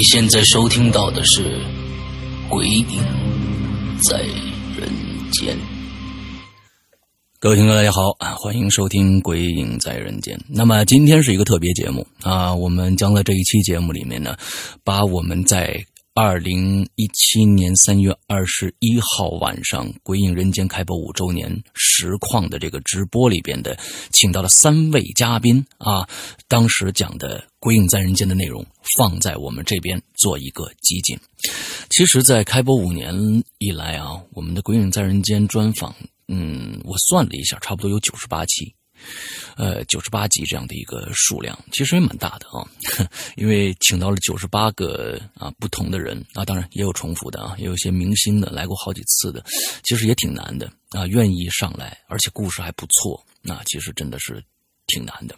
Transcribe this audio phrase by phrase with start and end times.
[0.00, 1.58] 你现在收听到的是
[2.48, 2.86] 《鬼影
[4.08, 4.22] 在
[4.74, 4.88] 人
[5.30, 5.54] 间》。
[7.38, 10.38] 各位听众，大家好，欢迎收听《鬼影在人间》。
[10.48, 14.34] 那么今天是一个特别节目啊，我们将在这一期节目里面呢，
[14.82, 23.78] 把我们在二零一七年三月二十一号晚上《鬼影人间》开播五周年实况的这个直播里边的，
[24.10, 26.08] 请到了三位嘉宾啊，
[26.48, 28.64] 当时讲的《鬼影在人间》的内容
[28.96, 31.14] 放在我们这边做一个集锦。
[31.90, 33.14] 其实，在开播五年
[33.58, 35.94] 以来啊，我们的《鬼影在人间》专访。
[36.28, 38.74] 嗯，我算了一下，差不多有九十八期，
[39.56, 42.64] 呃，九十八集这样的一个数量，其实也蛮大的啊。
[43.36, 49.44] 因为请到了九十八个啊不同的人啊，当然也有重复的啊，也有一些明星的来过好几次的，
[49.82, 51.06] 其实也挺难的啊。
[51.06, 54.42] 愿意上来，而且故事还不错，那其实真的是
[54.90, 55.34] 挺难的。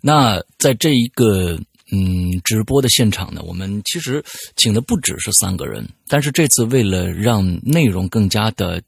[0.00, 1.58] 那在这一个
[1.92, 4.24] 嗯直播的现场呢，我们其实
[4.56, 8.82] 请的不只是三个人，但是这次为了让内容更加的。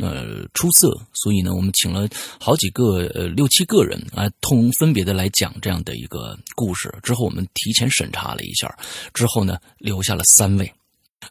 [0.00, 6.88] 呃，出色，所以呢，我们请了好几个呃六七个人啊，同分别的来讲这样的一个故事。
[7.02, 8.72] 之后我们提前审查了一下，
[9.12, 10.72] 之后呢，留下了三位。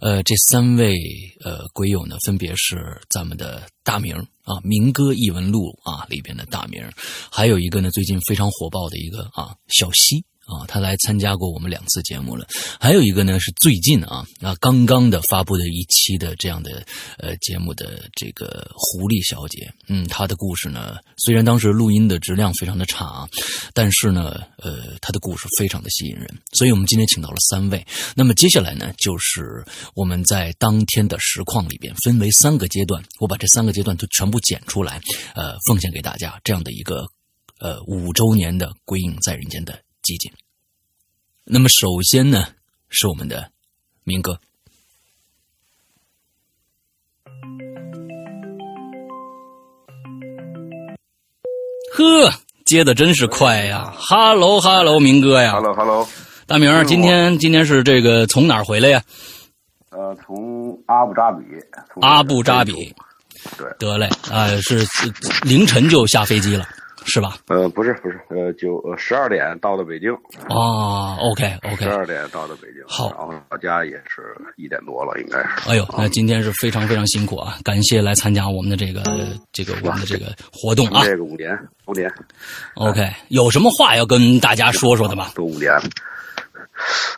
[0.02, 0.98] 呃，这三位
[1.46, 6.82] 呃鬼友呢，分别是咱们的大名啊，《民歌异闻录》啊里边的大名，
[7.30, 10.24] 还有一个呢，最近非常火爆的一个啊小溪。
[10.48, 12.48] 啊，他来参加过我们两次节目了。
[12.80, 16.86] 还有一个呢，是最近啊啊刚刚的发布的一期的这样的
[17.18, 23.28] 呃节目的这个狐狸小姐，嗯，她的故事呢，虽然当时录音的质量非常的差啊，
[23.74, 26.28] 但是呢，呃，她的故事非常的吸引人。
[26.54, 27.86] 所以我们今天请到了三位。
[28.16, 29.66] 那么接下来呢，就是
[29.96, 35.02] 我们在当天的实况里边分为三个阶段，我把这三个阶段都全部剪出来，
[35.36, 37.06] 呃，奉献给大家这样的一个
[37.60, 39.78] 呃五周年的《归隐在人间》的。
[40.08, 40.32] 寂静。
[41.44, 42.48] 那么，首先呢，
[42.88, 43.52] 是我们的
[44.06, 44.40] 明哥。
[51.94, 52.32] 呵，
[52.64, 56.08] 接的真是快呀哈喽哈喽，明哥呀哈喽哈喽，
[56.46, 59.04] 大明，今天今天是这个从哪儿回来呀？
[59.90, 61.44] 呃，从阿布扎比。
[62.00, 62.96] 阿布扎比。
[63.58, 63.68] 对。
[63.78, 64.88] 得嘞，啊，是
[65.44, 66.66] 凌晨就下飞机了。
[67.08, 67.38] 是吧？
[67.48, 70.14] 呃，不是，不是，呃，九十二点到的北京。
[70.50, 72.84] 啊，OK，OK，十二点到的北京。
[72.86, 75.70] 好，然后到家也是一点多了，应该是。
[75.70, 77.58] 哎呦，那今天是非常非常辛苦啊！
[77.64, 79.02] 感谢来参加我们的这个
[79.54, 81.04] 这个我们的这个活动啊。
[81.06, 82.12] 这个五年，五年。
[82.76, 85.30] OK，有什么话要跟大家说说的吗？
[85.34, 85.84] 都五年了。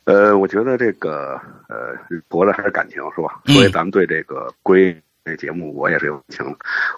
[0.06, 1.33] 呃，我觉得这个
[1.67, 1.97] 呃，
[2.29, 3.41] 活着还是感情是吧？
[3.45, 4.95] 所以咱们对这个归。
[5.29, 6.44] 这节目我也是有情，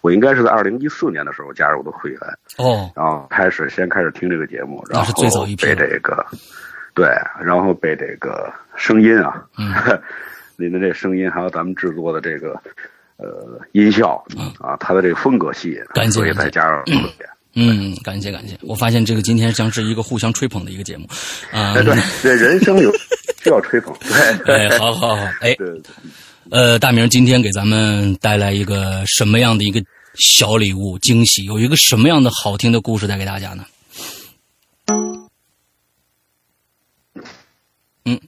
[0.01, 2.19] 我应该是在二零一四年的时候加入的会员
[2.57, 5.13] 哦，然后开始先开始听这个节目，然后
[5.57, 6.25] 被这个
[6.93, 7.07] 对，
[7.43, 9.45] 然后被这个声音啊，
[10.55, 12.59] 您的这声音还有咱们制作的这个
[13.17, 14.23] 呃音效
[14.59, 16.81] 啊，他的这个风格吸引，所以再加入。
[17.53, 21.05] 嗯，感谢感谢，我发现这个今天将是一个互相吹捧的一个节目。
[21.51, 22.89] 啊，对对，人生有
[23.43, 23.93] 需要吹捧，
[24.45, 25.53] 对， 哎，好好好，哎。
[25.55, 25.81] 对
[26.49, 29.81] 呃，大明今天给咱们带来一个什么样的一个
[30.15, 31.45] 小礼物惊喜？
[31.45, 33.65] 有一个什么样的好听的故事带给大家呢？
[38.05, 38.19] 嗯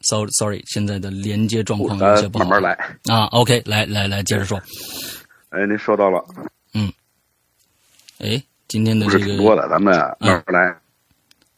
[0.00, 2.44] ，sorry sorry，现在的连接状况有些不好。
[2.44, 4.56] 慢慢来啊，OK，来来来，接着说。
[5.50, 6.24] 哎，您说到了。
[6.74, 6.90] 嗯。
[8.18, 10.74] 哎，今天的这个挺多的，咱们慢慢来。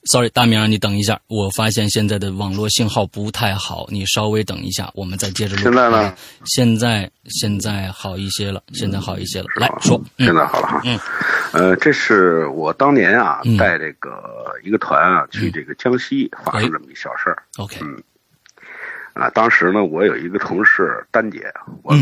[0.04, 5.62] Sorry，大明，你等一下，我发现现在的网络信号不太好，你稍微等一下，我们再接着录。
[5.62, 6.16] 现在呢？
[6.46, 9.46] 现在现在好一些了，现在好一些了。
[9.56, 10.80] 来说，现在好了哈。
[10.84, 10.98] 嗯，
[11.52, 17.42] 呃，这是我当年啊带这个一个团啊去这个江西发生这么一小事儿。
[17.58, 17.76] OK。
[17.82, 18.02] 嗯。
[19.12, 21.92] 啊，当时呢，我有一个同事丹姐，我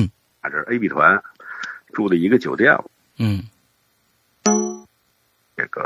[0.40, 1.20] 啊这 A B 团
[1.92, 2.78] 住的一个酒店。
[3.18, 3.42] 嗯。
[5.56, 5.82] 这个。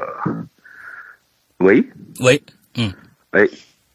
[1.59, 1.81] 喂
[2.21, 2.41] 喂，
[2.77, 2.93] 嗯，
[3.31, 3.49] 喂，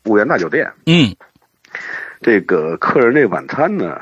[0.04, 0.72] 婺源大酒店。
[0.86, 1.16] 嗯，
[2.22, 4.00] 这个客人这晚餐呢，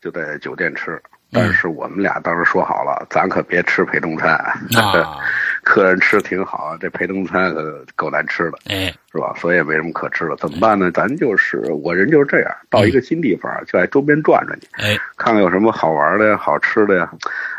[0.00, 1.00] 就在酒店吃。
[1.32, 4.30] 但是我们俩当时说好了，咱可别吃陪中餐。
[4.36, 5.18] 啊，
[5.64, 9.34] 客人吃挺好，这陪中餐可够难吃的，哎，是吧？
[9.36, 10.92] 所以也没什么可吃的，怎么办呢？
[10.92, 17.10] 咱就是我人就是这样，到一个新地方就在周边转转去，哎，看看有什么好玩的呀、好吃的呀，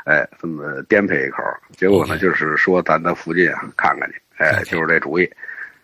[0.06, 1.44] 哎，这么颠沛一口。
[1.76, 5.30] 结果呢，就是说咱在附近啊看看去，哎，就是这主意。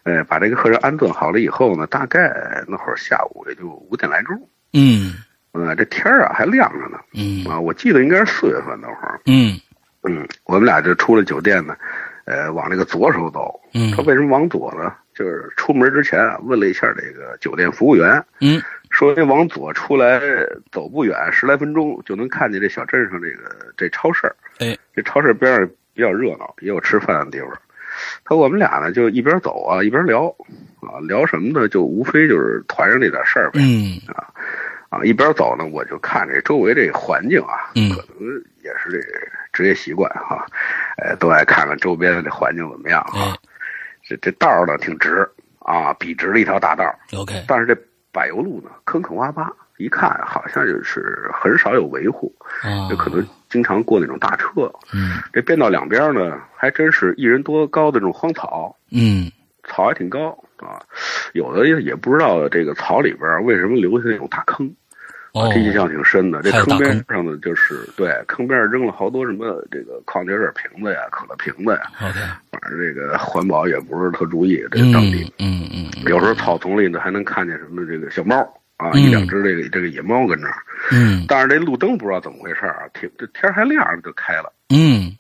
[0.04, 4.36] 哎，把这个客人安顿好了以后呢，大概那会儿下午也就五点来钟，
[4.74, 5.14] 嗯。
[5.54, 6.98] 嗯，这天儿啊还亮着呢。
[7.14, 9.20] 嗯啊，我记得应该是四月份那会儿。
[9.26, 9.60] 嗯
[10.04, 11.76] 嗯，我们俩就出了酒店呢，
[12.24, 13.60] 呃，往那个左手走。
[13.74, 14.96] 嗯，他为什么往左呢？
[15.14, 18.24] 就是出门之前啊，问了一下这个酒店服务员。
[18.40, 18.62] 嗯，
[18.92, 20.22] 说这往左出来
[20.72, 24.34] 走不远，十来分钟就能看见这小镇上这个这超市。
[24.60, 27.52] 哎，这超市边上比较热闹，也有吃饭的地方。
[28.26, 30.28] 他我们俩呢就一边走啊一边聊，
[30.82, 31.68] 啊聊什么呢？
[31.68, 33.60] 就无非就是团上那点事儿呗。
[33.62, 34.28] 嗯啊。
[34.92, 38.28] 啊，一边走呢，我就看这周围这环境啊，嗯，可能
[38.62, 39.00] 也是这
[39.54, 40.46] 职业习惯哈，
[40.98, 43.34] 呃，都爱看看周边的这环境怎么样啊。
[44.04, 45.26] 这这道呢挺直
[45.60, 46.84] 啊，笔直的一条大道。
[47.18, 47.74] OK，但是这
[48.12, 52.30] 柏油路呢坑坑洼洼，一看好像就是很少有维护，
[52.62, 54.72] 啊，就可能经常过那种大车。
[54.94, 58.76] 嗯，这变道两边呢，还真是一人多高的这种荒草。
[58.90, 59.30] 嗯，
[59.68, 60.82] 草还挺高啊，
[61.34, 64.74] 有的也也不知道这个草里边为什么留下那种大坑。
[65.34, 66.42] 哦，这印象挺深的。
[66.42, 71.82] 这坑边上的就是对，坑边上扔了好多什么这个矿泉水瓶子呀、可乐瓶子呀。
[72.52, 74.62] 反正这个环保也不是特注意。
[74.70, 78.46] 这当地，嗯嗯，有时候草丛里呢还能看见什么这个小猫
[78.82, 80.56] 啊，一两只这个这个野猫跟那儿。
[80.92, 84.52] 嗯，但是这路灯不知道怎么回事啊，挺这天还亮着就开了。
[84.70, 85.16] 嗯，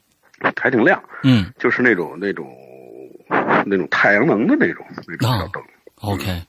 [0.60, 1.02] 还挺亮。
[1.24, 2.48] 嗯，就是那种那种
[3.66, 5.64] 那种太阳能的那种那种小灯。
[5.98, 6.42] OK。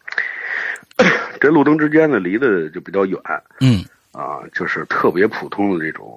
[1.41, 3.21] 这路灯之间呢，离得就比较远。
[3.61, 6.09] 嗯，啊，就是特别普通的这种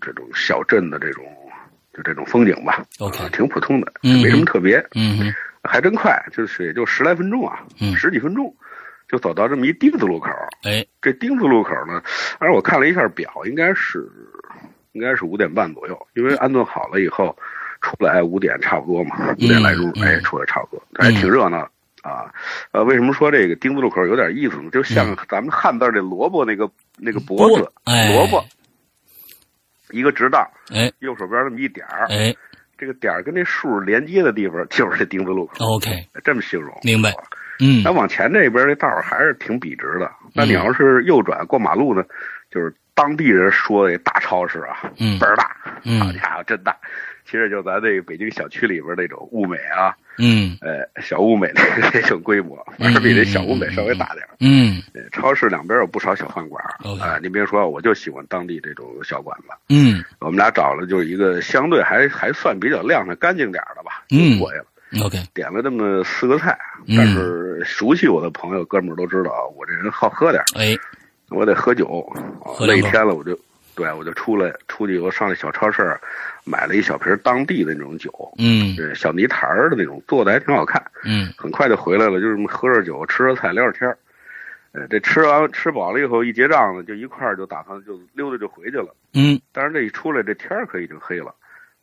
[0.00, 1.24] 这种小镇的这种
[1.96, 2.84] 就这种风景吧。
[2.98, 4.76] OK，挺普通的，没什么特别。
[4.94, 7.64] 嗯，还真快，就是也就十来分钟啊，
[7.96, 8.54] 十几分钟
[9.14, 10.28] 就走到这么一丁字路口。
[10.64, 12.02] 哎，这丁字路口呢，
[12.40, 14.10] 而我看了一下表，应该是
[14.90, 17.36] 应该是五点半左右，因为安顿好了以后
[17.80, 21.70] 出来五点差不多嘛，五点来钟，哎，出来差不多，哎挺热闹。
[22.02, 22.30] 啊，
[22.72, 24.68] 呃，为什么说这个丁字路口有点意思呢？
[24.70, 26.68] 就像咱们汉字这萝卜那个
[26.98, 28.44] 那个脖子，萝卜，
[29.90, 32.34] 一个直道，哎，右手边那么一点儿，哎，
[32.76, 35.64] 这个点儿跟这竖连接的地方就是这丁字路口。
[35.64, 37.14] OK，这么形容，明白。
[37.60, 40.10] 嗯，那往前这边这道还是挺笔直的。
[40.34, 42.04] 那你要是右转过马路呢，
[42.50, 46.76] 就是当地人说的大超市啊，嗯，倍儿大，嗯，好家伙，真大。
[47.24, 51.62] 其实就咱这个北京小区里边那种物美啊，嗯，呃，小物美那
[51.92, 56.62] 那 种规模，反正比这小物美稍微大点嗯，超市两边有不少小饭馆
[57.00, 59.46] 啊，您别说，我就喜欢当地这种小馆子。
[59.70, 64.66] 嗯，我们俩找了就是一个相对还还算比较亮的、干净点的吧，嗯，过去了。
[65.02, 66.58] OK，点了这么四个菜，
[66.96, 70.76] 但是熟悉我的朋友哥们儿都知道啊，我这人好喝点儿哎，
[71.30, 72.06] 我得喝酒，
[72.66, 73.38] 累一天了，我就
[73.74, 75.98] 对我就出来出去以后上那小超市。
[76.46, 83.96] 买了一小瓶当地的那种酒，嗯，对，小泥坛儿的那种，做的还挺好看，嗯，很快就回来了，就是喝着酒，吃着菜，聊着天儿，
[84.72, 91.34] 呃，这吃完吃饱了以后一结账呢，就一块儿就打算就溜达就回去了，嗯，但是这一出来，这天儿可已经黑了，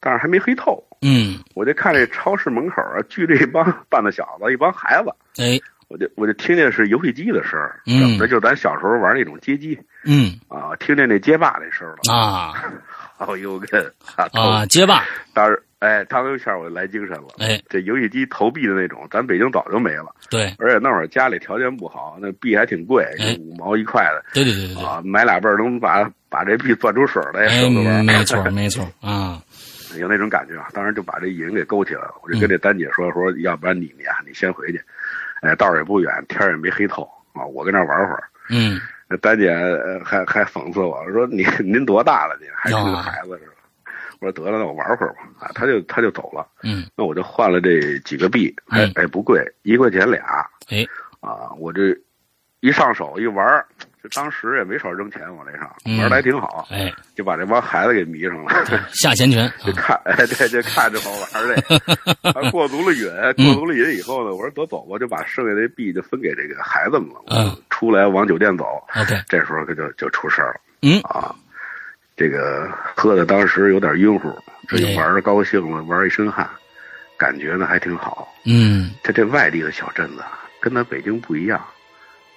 [0.02, 12.54] 但是还没黑透，嗯，我就看这超市门口啊，聚着一帮 半大小子，一帮孩子，哎，我就我就听见是游戏机的声儿，嗯，怎么着，就咱小时候玩那种街机，嗯，啊，听见那街霸那声了啊。
[13.22, 13.80] 好有根
[14.16, 14.66] 啊啊！
[14.66, 17.28] 街霸，当时哎，当时一下我就来精神了。
[17.38, 20.08] 哎，这游戏机投币的那种，咱北京早就没了。
[20.32, 23.06] 对，而且那会儿家里条件不好，那币还挺贵，
[23.40, 24.24] 五毛一块的。
[24.34, 27.70] 对对对对啊，买俩倍儿能把把这币攥出水来。
[28.02, 29.40] 没错 没错啊，
[30.00, 30.70] 有那种感觉啊。
[30.74, 32.16] 当时就把这瘾给勾起来了。
[32.24, 34.82] 我就跟这丹姐说说，要不然你你啊，你先回去。
[35.42, 38.24] 哎，道儿也不远，天也没黑透啊，我跟那玩会儿。
[38.50, 38.80] 嗯。
[39.08, 39.54] 那丹姐
[40.06, 42.38] 还还讽刺我说：“你您多大了？
[42.40, 43.52] 您还是个孩子似的。”
[44.22, 46.48] 我说：“得了，那我玩会儿吧。”啊，他就他就走了。
[46.64, 50.22] 嗯，那我就换了这几个币，哎哎不贵，一块钱俩。
[50.70, 50.88] 哎，
[51.20, 51.94] 啊，我这
[52.62, 53.66] 一上手一玩，
[54.04, 56.68] 就当时也没少扔钱往那上，玩的还挺好。
[56.72, 58.66] 哎，就把这帮孩子给迷上了。
[58.94, 62.50] 下钱拳， 就看哎对，就看着好玩的。
[62.52, 63.06] 过足了瘾，
[63.46, 67.24] 过足了瘾以后呢，我说得走吧，就把剩下的币就分给这个孩子们了。
[67.28, 68.66] 嗯，出来往酒店走。
[68.96, 70.62] OK，这时候可就就出事儿了。
[70.82, 71.36] 嗯啊。
[72.18, 74.32] 这个喝的当时有点晕乎，
[74.68, 76.48] 这就玩的高兴了，玩一身汗，
[77.18, 78.28] 感觉呢还挺好。
[78.46, 80.24] 嗯，他这外地的小镇子
[80.60, 81.60] 跟咱北京不一样，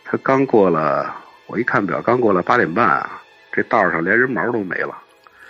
[0.02, 1.14] 他刚过了，
[1.46, 3.22] 我一看表，刚过来八点半啊，
[3.52, 4.96] 这道上连人毛都没了。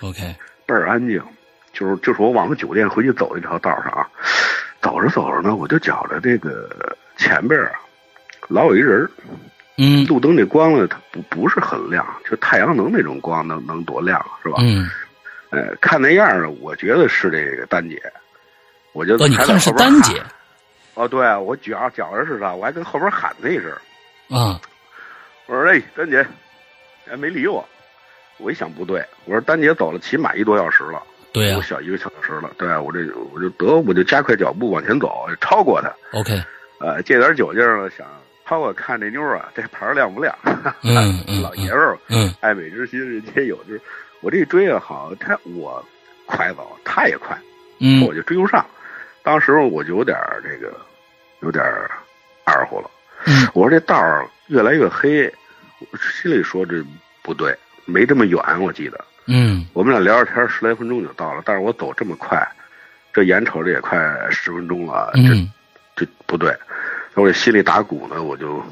[0.00, 0.34] OK，
[0.66, 1.22] 倍儿安静。
[1.72, 4.08] 就是就是我往酒店回去走一条道上啊，
[4.80, 7.72] 走着走着呢，我就觉着这个前边啊，
[8.46, 9.10] 老有一人
[9.76, 14.58] 嗯，路灯这光呢，它不不是很亮，就太阳能那种光能能多亮是吧？
[14.60, 14.88] 嗯，
[15.50, 18.00] 呃，看那样呢，我觉得是这个丹姐。
[18.92, 20.22] 我就哦，你看的是丹姐。
[20.94, 23.72] 哦，对，我觉觉着是她，我还跟后边喊了一声。
[24.30, 24.60] 啊，
[25.46, 26.26] 我说：“哎，丹姐，
[27.06, 27.66] 还没理我。”
[28.38, 32.50] 我一想不对，我说：“丹姐走了，起码一多小时了。”对呀，小一个小时了。
[32.56, 33.00] 对我这
[33.32, 35.92] 我就得我就加快脚步往前走，超过他。
[36.18, 36.40] OK。
[36.80, 38.06] 呃，借点酒劲儿想
[38.46, 40.36] 超过看这妞啊，这牌亮不亮？
[40.82, 41.40] 嗯嗯。
[41.42, 43.80] 老爷们儿，嗯，爱美之心人皆有之。
[44.20, 45.84] 我这追啊，好，他我
[46.26, 47.36] 快走，他也快，
[47.78, 48.64] 嗯，我就追不上。
[49.22, 50.72] 当时我就有点这个，
[51.40, 51.64] 有点
[52.44, 52.90] 二乎了。
[53.26, 53.96] 嗯，我说这道
[54.48, 55.32] 越来越黑，
[56.22, 56.84] 心里说这
[57.22, 59.04] 不对，没这么远，我记得。
[59.26, 62.46] 嗯，我们俩聊着天十来分钟就到了，但是我走这么快，
[63.12, 63.98] 这眼瞅着也快
[64.30, 66.54] 十分钟了，这这不对，
[67.14, 68.62] 我这心里打鼓呢，我就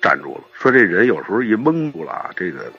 [0.00, 0.44] 站住了。
[0.54, 2.72] 说这人有时候一蒙住了，这个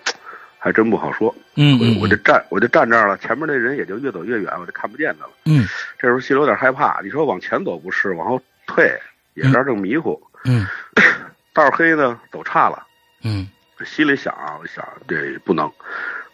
[0.58, 1.34] 还真不好说。
[1.56, 5.32] 嗯，我就站，我就站这儿了，前面那人也就越走越远，我就看不见他了。
[5.46, 5.68] 嗯，
[6.00, 7.02] 这时候心里有点害怕。
[7.04, 8.92] 你说往前走不是，往后退
[9.36, 10.20] 也这正迷糊。
[10.46, 10.66] 嗯，
[11.54, 12.86] 道黑呢，走岔了。
[13.24, 13.48] 嗯，
[13.86, 15.72] 心里想啊，我想这不能。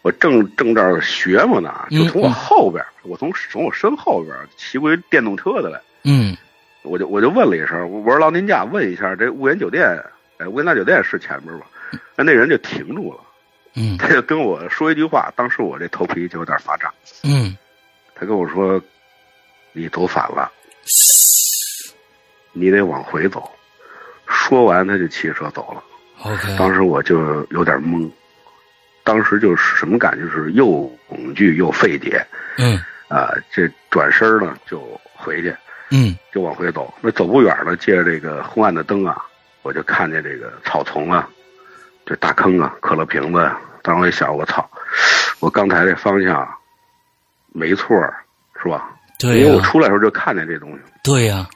[0.02, 5.80] 我正正这儿学嘛呢，就从我后边，我从从我身后边骑过一电动车的来。
[6.04, 6.36] 嗯，
[6.82, 9.84] 我就我就问了一声，我说劳您驾，问一下这婺源酒店，
[10.38, 11.66] 哎，婺源大酒店是前面吧？
[12.14, 13.20] 那那人就停住了。
[13.74, 16.94] 嗯，他就跟我说一句话，当时我这头皮就有点发胀。
[17.24, 17.56] 嗯，
[18.14, 18.80] 他跟我说
[19.72, 20.50] ：“你走反了，
[22.52, 23.50] 你得往回走。”
[24.28, 25.82] 说完，他就骑车走了。
[26.22, 28.08] OK，当时我就有点懵。
[29.04, 30.28] 当时就是什么感觉？
[30.30, 32.24] 是又恐惧又费解。
[32.58, 35.54] 嗯，啊，这转身呢就回去。
[35.90, 36.92] 嗯，就往回走。
[37.00, 39.24] 那走不远了，借着这个昏暗的灯啊，
[39.62, 41.26] 我就看见这个草丛啊，
[42.04, 43.50] 这大坑啊，可乐瓶子。
[43.82, 44.68] 当时我一想，我操，
[45.40, 46.46] 我刚才这方向
[47.54, 47.96] 没错，
[48.62, 48.90] 是吧？
[49.18, 50.78] 对因为我出来的时候就看见这东西。
[51.02, 51.46] 对呀。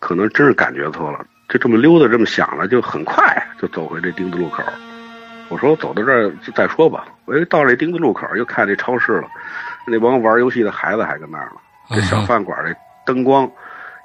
[0.00, 4.62] 可能真是感觉错了，就这么溜达，这么想了，就很快就走回这丁字路口。
[5.48, 7.06] 我说我走到这儿再说吧。
[7.24, 9.28] 我一到这丁字路口，又看这超市了，
[9.86, 11.56] 那帮玩游戏的孩子还跟那儿呢。
[11.88, 12.74] 这小饭馆这
[13.06, 13.50] 灯光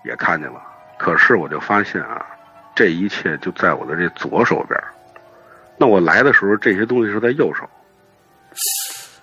[0.06, 0.62] 也看见了。
[0.98, 2.26] 可是我就发现啊，
[2.74, 4.80] 这一切就在我的这左手边。
[5.78, 7.70] 那我来的时候，这些东西是在右手。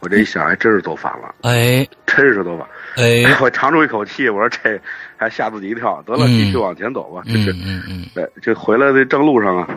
[0.01, 1.35] 我这一想，还真是走反了。
[1.43, 2.67] 哎，真是走反。
[2.97, 4.81] 哎， 我长出一口气，我说这
[5.17, 6.03] 还吓自己一跳。
[6.03, 7.23] 得了，继续往前走吧。
[7.27, 8.07] 嗯嗯嗯。
[8.15, 9.69] 对，这回来的正路上啊，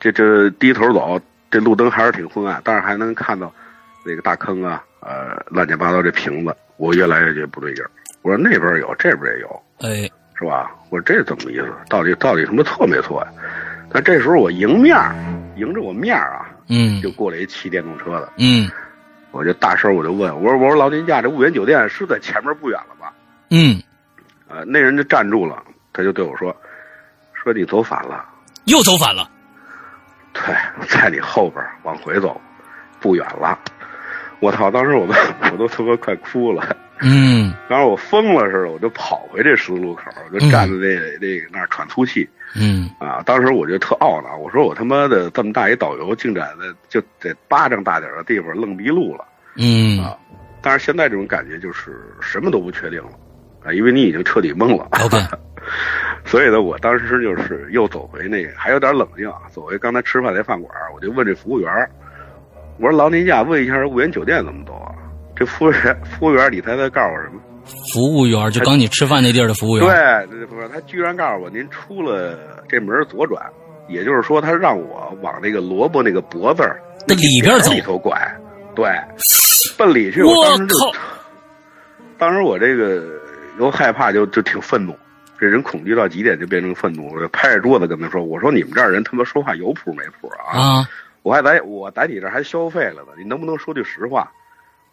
[0.00, 1.20] 这这低头走，
[1.50, 3.52] 这路灯还是挺昏暗，但是还能看到
[4.04, 6.54] 那个大坑啊，呃，乱七八糟这瓶子。
[6.76, 7.90] 我越来越觉得不对劲儿。
[8.22, 10.08] 我说那边有，这边也有，哎，
[10.38, 10.70] 是吧？
[10.90, 11.68] 我说这怎么意思？
[11.88, 13.28] 到底到底什么错没错呀？
[13.90, 14.96] 但这时候我迎面
[15.56, 18.70] 迎着我面啊，嗯，就过来一骑电动车的，嗯。
[19.30, 23.12] 我就大声我就问我说我说劳您驾这婺源酒店是在前面不远了吧？
[23.50, 23.82] 嗯，
[24.48, 26.54] 呃，那人就站住了，他就对我说，
[27.32, 28.24] 说你走反了，
[28.64, 29.30] 又走反了，
[30.32, 30.42] 对，
[30.86, 32.40] 在你后边往回走，
[33.00, 33.58] 不远了。
[34.40, 34.70] 我操！
[34.70, 35.12] 当时我都
[35.50, 36.76] 我都他妈快哭了。
[37.00, 42.28] 嗯，当时我疯了似的，我就跑回这十字路口，我就站在那那个那儿喘粗气。
[42.56, 49.24] 嗯啊，当时我就特懊恼，我说我他妈的这么大一导游，竟然的就在巴掌大点的地方愣迷路了。
[49.56, 50.16] 嗯啊，
[50.62, 53.10] 但是现在这种感觉就是什么都不确定了
[53.64, 54.88] 啊，因为你已经彻底懵了。
[55.04, 55.18] OK，
[56.24, 61.70] 所以呢，我当时就是又走回那个，还有点冷静，走回刚才吃饭那饭馆，我就问这服务员，
[62.78, 64.94] 我说劳您驾，问一下婺源酒店怎么走啊？
[65.38, 67.40] 这服务员， 服务员，你他他告诉我什么？
[67.92, 69.86] 服务员就刚你吃饭那地儿的服务员。
[69.86, 73.42] 对，不是他居然告诉我，您出了这门左转，
[73.88, 76.62] 也就是说，他让我往那个萝卜那个脖子
[77.06, 78.18] 那里边走，里头拐，
[78.74, 78.86] 对，
[79.76, 80.22] 奔里去。
[80.22, 80.92] 我当时就靠！
[82.18, 83.04] 当时我这个
[83.58, 84.96] 又害怕，就就挺愤怒。
[85.38, 90.58] 这人恐惧到极点就变成愤怒，我就拍着桌子跟他说：“我说你们这儿人他妈说话有谱没谱啊？
[90.58, 90.88] 啊！
[91.22, 94.28] 我还在我在你这儿还消费了呢，你能不能说句实话？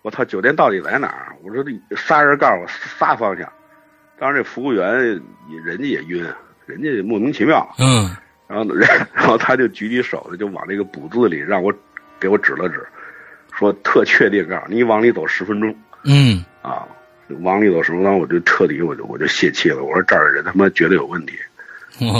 [0.05, 1.35] 我操，酒店到底在哪儿？
[1.43, 3.51] 我说这仨人告诉我仨方向，
[4.19, 4.87] 当时这服务员
[5.65, 6.23] 人家也晕，
[6.67, 7.67] 人家莫名其妙。
[7.79, 8.15] 嗯，
[8.47, 8.65] 然后
[9.15, 11.73] 然后他就举起手就往那个补字里让我
[12.19, 12.85] 给我指了指，
[13.51, 16.87] 说特确定告诉你往里走十分钟嗯啊。
[17.39, 19.83] 往里走十分钟，我就彻底我就我就泄气了。
[19.83, 21.33] 我说这儿人他妈绝对有问题。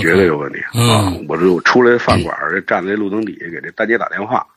[0.01, 1.13] 绝对有问题啊！
[1.27, 4.48] 我就出来饭馆，站在路灯底下给这大姐打电话，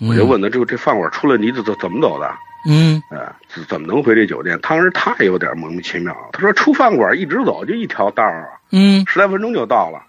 [0.00, 2.28] 我就问他，这这饭馆出来你怎怎么走的？
[2.68, 3.32] 嗯，哎，
[3.68, 4.58] 怎么能回这酒店？
[4.60, 6.14] 当时他也有点莫名其妙。
[6.32, 10.02] 他说出饭馆一直走就一条道啊，嗯，十来分钟就到了。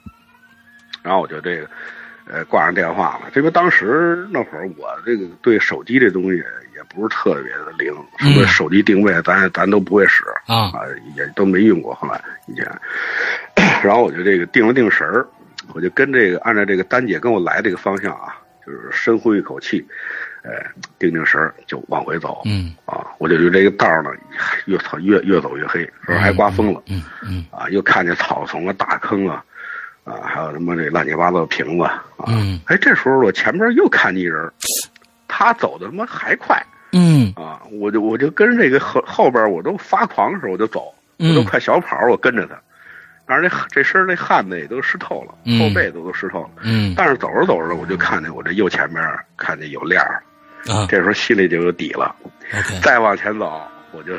[1.03, 1.69] 然后我就这个，
[2.25, 3.29] 呃，挂上电话了。
[3.31, 10.71] 这不当时那会儿我这个对手机这东西也不是特别的灵，什么手机定位咱咱都不会使啊，
[11.15, 11.93] 也都没用过。
[11.93, 12.65] 后来以前，
[13.83, 15.27] 然后我就这个定了定神儿，
[15.73, 18.35] 我就跟这个按照这个丹姐跟我来这个方向啊，
[18.65, 19.85] 就是深呼一口气。
[20.47, 20.65] 哎，
[20.97, 22.41] 定定神儿就往回走。
[22.45, 24.09] 嗯啊，我就觉得这个道呢，
[24.65, 26.81] 越操越越走越黑，时候还刮风了。
[26.87, 29.43] 嗯嗯啊，又看见草丛啊、大坑啊，
[30.05, 32.03] 啊，还有什么这乱七八糟的瓶子啊。
[32.27, 34.49] 嗯，哎，这时候我前边又看见一人，
[35.27, 36.57] 他走的他妈还快。
[36.93, 42.55] 嗯啊，我就我就跟这个后后边我都发狂的时候我就走，我都快小跑，我跟着他。
[43.29, 46.49] 但是，这这身这汗呢也都湿透了，后背都都湿透了。
[46.61, 49.03] 嗯，但是走着走着，我就看见我这右前面
[49.35, 50.23] 看见有亮儿。
[50.69, 52.15] 啊，这时候心里就有底了。
[52.53, 54.13] OK，再往前走，我就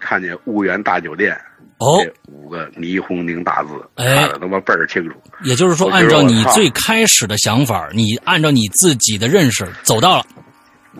[0.00, 1.38] 看见婺源大酒店。
[1.78, 5.16] 哦，这五个霓虹灯大字，哎，看的他妈倍儿清楚。
[5.42, 10.24] 也就是说，按照你最开始的想法，你按照你自己的认识走到了，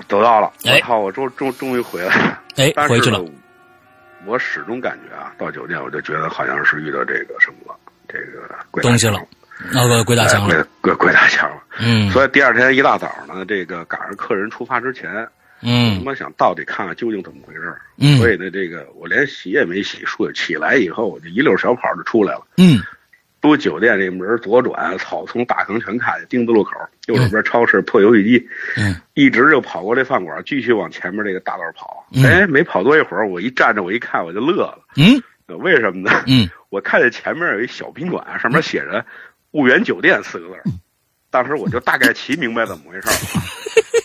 [0.09, 0.53] 走到了。
[0.65, 0.99] 哎，我操！
[0.99, 2.43] 我终终终于回来了。
[2.57, 3.25] 哎，回去了。
[4.27, 9.21] 我始终感觉啊，到酒店我就觉得好像是遇到这个什么了，这个鬼东西了。
[9.73, 11.63] 那个鬼打墙了，鬼鬼打墙了。
[11.79, 15.11] 嗯，所以第二天一大早呢，这个赶上客人出发之前，
[15.63, 22.47] 嗯，我他妈想到底看看究竟怎么回事嗯，所以呢，这个我连洗也没洗，睡起来以后我就一溜小跑就出来了。
[22.57, 22.81] 嗯，
[23.41, 26.73] 出酒店这门左转，草丛大坑全看见，丁字路口
[27.07, 32.07] 右手边超市破游戏机，嗯，一直就跑过这饭馆，继续往前面这个大道跑。
[32.25, 34.79] 哎，没跑多一会儿，我一站着，我一看我就乐了。
[34.97, 36.23] 嗯，为什么呢？
[36.27, 39.05] 嗯，我看见前面有一小宾馆，上面写着。
[39.53, 40.55] 婺源酒店四个字
[41.31, 43.43] 当时我就大概齐明白怎么回事了。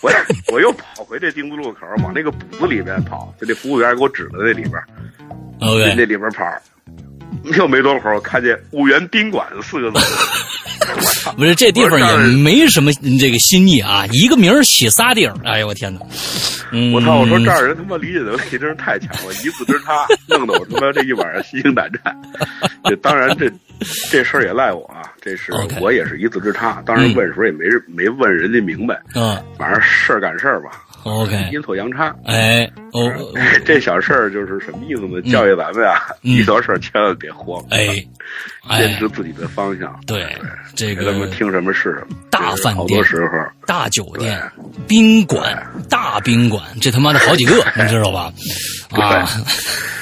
[0.00, 0.12] 我
[0.52, 4.74] 我又跑回这丁字路口，往那个补子里边跑，就那服务员给我指的那里边
[5.96, 6.44] 那里边跑。
[7.56, 9.98] 又没多会儿，我看见婺源宾馆四个字。
[11.36, 15.34] 不是这地方也没什么这个新意啊，一个名起仨地儿。
[15.44, 16.00] 哎呦我天哪！
[16.92, 17.20] 我操！
[17.20, 22.16] 我说这儿人他妈理解能力真是太强了，一字之差，弄得我他妈这一晚上心惊胆战。
[22.84, 23.50] 这当然这
[24.10, 26.82] 这事儿也赖我啊，这是我也是一字之差。
[26.84, 29.00] 当时问时候也没没问人家明白。
[29.14, 30.70] 嗯，反正事儿赶事儿吧。
[31.04, 32.14] OK，阴错阳差。
[32.26, 33.10] 哎，哦，
[33.64, 35.22] 这小事儿就是什么意思呢？
[35.30, 37.64] 教育咱们呀，遇到事儿千万别慌。
[37.70, 38.04] 哎，
[38.76, 39.98] 坚持自己的方向。
[40.06, 40.26] 对，
[40.74, 42.16] 这个听什么是什么。
[42.30, 44.40] 大饭店，好多时候，大酒店、
[44.86, 48.32] 宾馆、大宾馆，这他妈的好几个， 你知道吧？
[48.90, 49.26] 啊，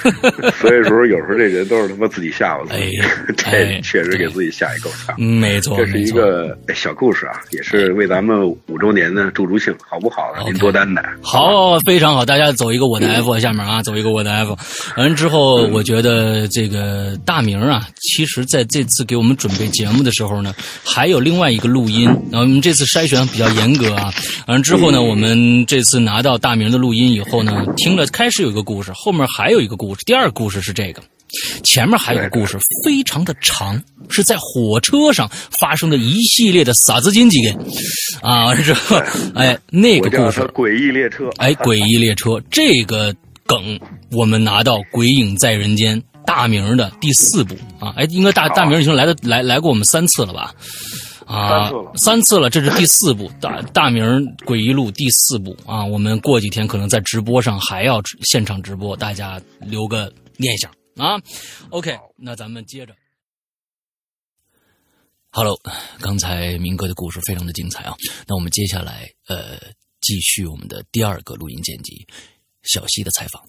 [0.60, 3.00] 所以说有时候这人都是他妈自己吓唬自己，
[3.36, 5.20] 这确实给自己吓一够呛。
[5.20, 10.32] 没错，这是一个小故事啊，也是为咱们五周年的助助兴，好不好？
[10.44, 11.02] 您多担待。
[11.22, 14.56] 好，非常好，大家走一个我的 F 下面啊，走一个我的 F。
[14.96, 22.04] 完之后，我觉得这个大名啊，其实在这次给我们准备节目的时候呢，还有另外一个录音。
[22.30, 24.12] 然后我们这次筛选比较严格啊。
[24.46, 30.02] 完之后呢，我们这次拿到大明的录音以后呢，听了开始有一个故事，后面还有一个故事。
[30.04, 31.02] 第二个故事是这个，
[31.62, 37.50] 前面还有个故事，非常的长，是在火车上发生的一系列的撒子金几个
[38.22, 38.46] 啊。
[38.46, 38.96] 完之后，
[39.34, 43.14] 哎，那个故事诡异列车，哎，诡异列车这个
[43.46, 43.78] 梗，
[44.12, 47.94] 我们拿到《鬼影在人间》大明的第四部啊。
[47.96, 50.54] 哎，应该大大明已经来的来来过我们三次了吧？
[51.26, 54.04] 啊，三次了，这是第四部大大明
[54.44, 55.84] 诡异录第四部啊。
[55.84, 61.18] 我们过几天可能在直播上还要现场直播，大家留个念想啊。
[61.70, 62.94] OK，那咱们接着。
[65.30, 65.58] Hello，
[66.00, 67.94] 刚才明哥的故事非常的精彩啊。
[68.28, 69.58] 那我们接下来呃
[70.00, 72.06] 继续我们的第二个录音剪辑，
[72.62, 73.42] 小溪的采访。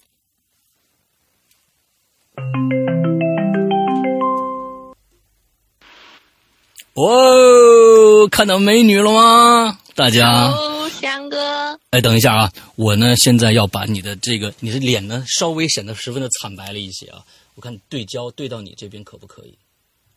[6.94, 9.78] 哦，看到美女了吗？
[9.94, 17.22] 大家，哦，翔哥，哎，等一下啊，我呢现在要把你的这个你的脸呢稍微显得十分的惨白了一些啊，
[17.54, 19.56] 我看对焦对到你这边可不可以？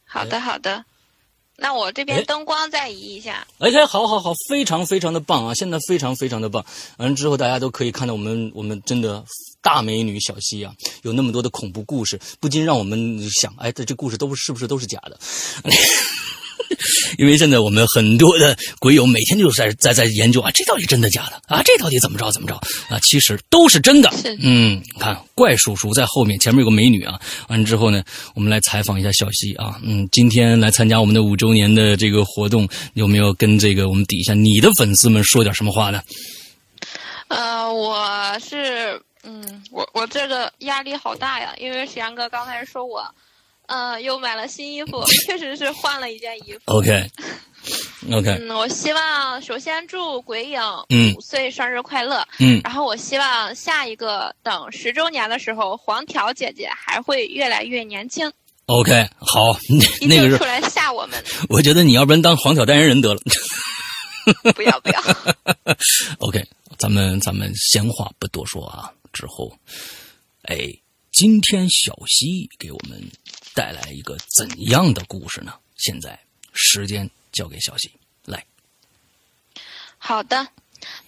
[0.05, 0.83] 好的，好的，
[1.57, 3.45] 那我这边灯光再移一下。
[3.59, 5.53] 哎，好好好，非常非常的棒啊！
[5.53, 6.65] 现在非常非常的棒，
[6.97, 9.23] 完了之后大家都可以看到我们我们真的
[9.61, 15.19] 大美女小溪啊，有那么多的恐怖故事，不禁让我们想，哎，这这故事都是不是都是假的？
[17.17, 21.61] 因为现在我们很多的鬼友每天就是在在在研究啊，这到底真的假的啊？
[21.63, 22.55] 这到底怎么着怎么着
[22.89, 22.97] 啊？
[23.03, 24.09] 其实都是真的。
[24.39, 27.19] 嗯，看怪叔叔在后面，前面有个美女啊。
[27.49, 28.01] 完了之后呢，
[28.35, 29.77] 我们来采访一下小西啊。
[29.83, 36.01] 嗯，今天来参加我们的五周年的这个活动，有没有跟这个我们底下你的粉丝们说点什么话呢？
[37.27, 39.01] 呃，我是。
[39.23, 43.03] 嗯，我我这个压力好大呀，因为沈阳哥刚才说我，
[43.67, 46.59] 呃，又买了新衣服，确实是换了一件衣服。
[46.65, 48.29] OK，OK。
[48.41, 50.59] 嗯，我希望首先祝鬼影
[51.15, 52.27] 五岁生日快乐。
[52.39, 52.59] 嗯。
[52.63, 58.31] 然后我希望下一个等十周年的时候，黄条姐姐还会越来越年轻。
[58.65, 59.55] OK，好，
[60.07, 61.23] 那个是出来吓我们。
[61.49, 63.19] 我觉得你要不然当黄条代言人得了。
[64.55, 65.01] 不要不要。
[66.19, 66.43] OK，
[66.77, 68.91] 咱们咱们闲话不多说啊。
[69.11, 69.57] 之后，
[70.43, 70.57] 哎，
[71.11, 73.01] 今天小溪给我们
[73.53, 75.53] 带来一个怎样的故事呢？
[75.75, 76.19] 现在
[76.53, 77.91] 时间交给小溪
[78.25, 78.45] 来。
[79.97, 80.47] 好的，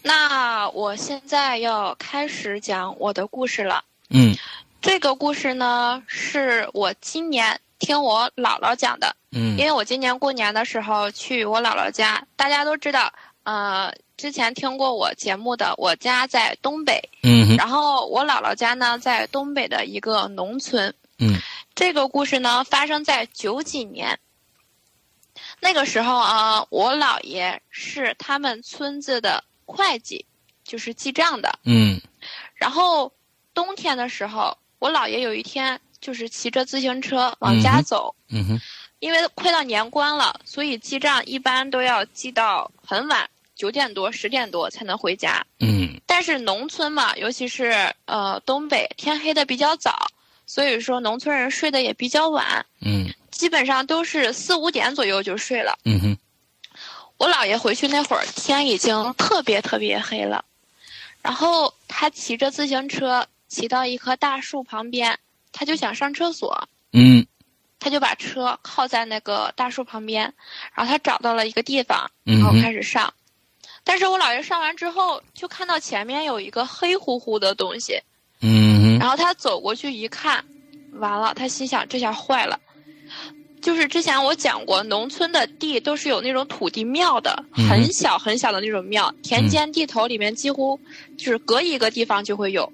[0.02, 3.84] 那我现在要开始讲我的故事了。
[4.10, 4.36] 嗯，
[4.82, 9.16] 这个故事呢，是我今年听我姥姥讲的。
[9.32, 13.14] 嗯，因为我今年过年的时候去我姥姥家，大家都知道，
[13.44, 13.94] 呃。
[14.16, 21.40] 之前听过我节目的，我家在东北，嗯，然后我姥姥家呢在东北的一个农村，嗯，
[21.74, 24.20] 这个故事呢发生在九几年，
[25.60, 30.26] 那个时候啊，我姥爷是他们村子的会计，
[30.64, 32.00] 就是记账的，嗯，
[32.54, 33.12] 然后
[33.54, 38.62] 冬天的时候，我姥爷有一天就是骑着自行车往家走，嗯哼，
[39.00, 43.28] 因为快到年关了，所以记账一般都要记到很晚。
[43.64, 45.42] 九点多、十点多才能回家。
[45.62, 50.06] 嗯，但是农村嘛，尤其是呃东北，天黑的比较早，
[50.46, 52.66] 所以说农村人睡得也比较晚。
[52.82, 55.80] 嗯，基本上都是四五点左右就睡了。
[55.86, 56.18] 嗯哼，
[57.16, 60.44] 我姥爷回去那会儿，天已经特别特别黑了。
[61.22, 65.18] 然后他骑着自行车骑到一棵大树旁边，
[65.54, 66.68] 他就想上厕所。
[66.92, 67.26] 嗯，
[67.80, 70.34] 他就把车靠在那个大树旁边，
[70.74, 73.14] 然后他找到了一个地方，然后开始上。
[73.84, 78.00] 但是我姥爷上完之后，就看到前面有一个黑乎乎的东西，
[78.42, 80.44] 嗯，然后他走过去一看，
[80.94, 82.58] 完了，他心想这下坏了，
[83.62, 90.80] 就是之前我讲过，农村的地都是有那种土地庙的，很小很小的那种庙，田间地头里面几乎
[91.18, 92.72] 就是隔一个地方就会有。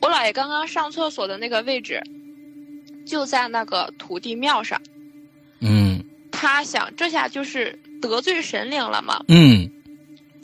[0.00, 2.00] 我姥爷刚刚上厕所的那个位置，
[3.04, 4.80] 就在那个土地庙上，
[5.60, 9.68] 嗯，他想这下就是得罪神灵了嘛，嗯。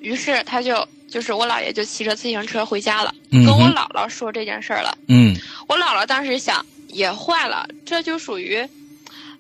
[0.00, 4.96] 于是他就就是我姥爷就骑着自行车回家了，跟我姥姥说这件事儿了。
[5.08, 5.36] 嗯，
[5.68, 8.66] 我姥姥当时想也坏了，这就属于，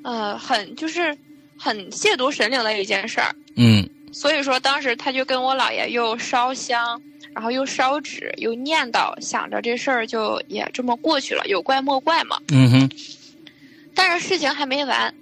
[0.02, 1.16] 呃，很就是
[1.56, 3.34] 很亵渎神灵的一件事儿。
[3.56, 7.00] 嗯，所以说当时他就跟我姥爷又烧香，
[7.34, 12.38] 然后又烧纸，又念叨，想着这事儿就也这么过去了，有怪莫怪嘛。
[12.48, 12.90] 嗯哼，
[13.94, 15.14] 但是事情还没完。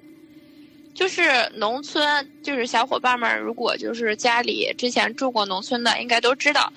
[0.98, 6.72] 就是农村，就是小伙伴们，如果就是家里之前住过农村的，应该都知道，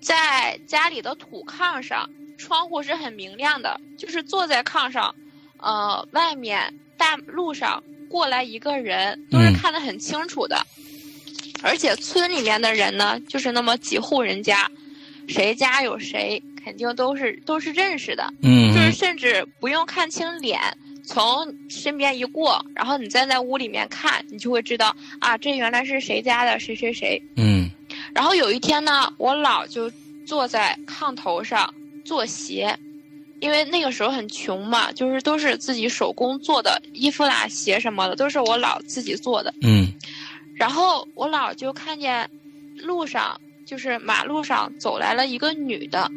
[0.00, 2.08] 在家里的土炕上，
[2.38, 3.78] 窗户是很明亮的。
[3.98, 5.14] 就是坐在炕上，
[5.58, 10.56] 呃，外面大路上过来一个人，都是看得很清楚的。
[11.62, 14.70] 而且村里面的人呢，就是那么几户人家，
[15.28, 18.32] 谁家有谁，肯定都是都是认识的。
[18.40, 20.58] 嗯，就是甚至不用看清脸。
[21.06, 27.22] 从身边一过，然后你站在屋里面看，你就会知道啊，这原来是谁家的谁谁谁。
[27.36, 27.70] 嗯。
[28.12, 29.90] 然后有一天呢，我姥就
[30.26, 31.72] 坐在炕头上
[32.04, 32.76] 做鞋，
[33.40, 39.54] 因为那个时候很穷嘛，就是都是自己手工做的衣服啦、鞋什么的，都是我姥自己做的。
[39.62, 39.86] 嗯。
[40.56, 42.28] 然后我姥就看见
[42.78, 46.10] 路上，就是马路上走来了一个女的，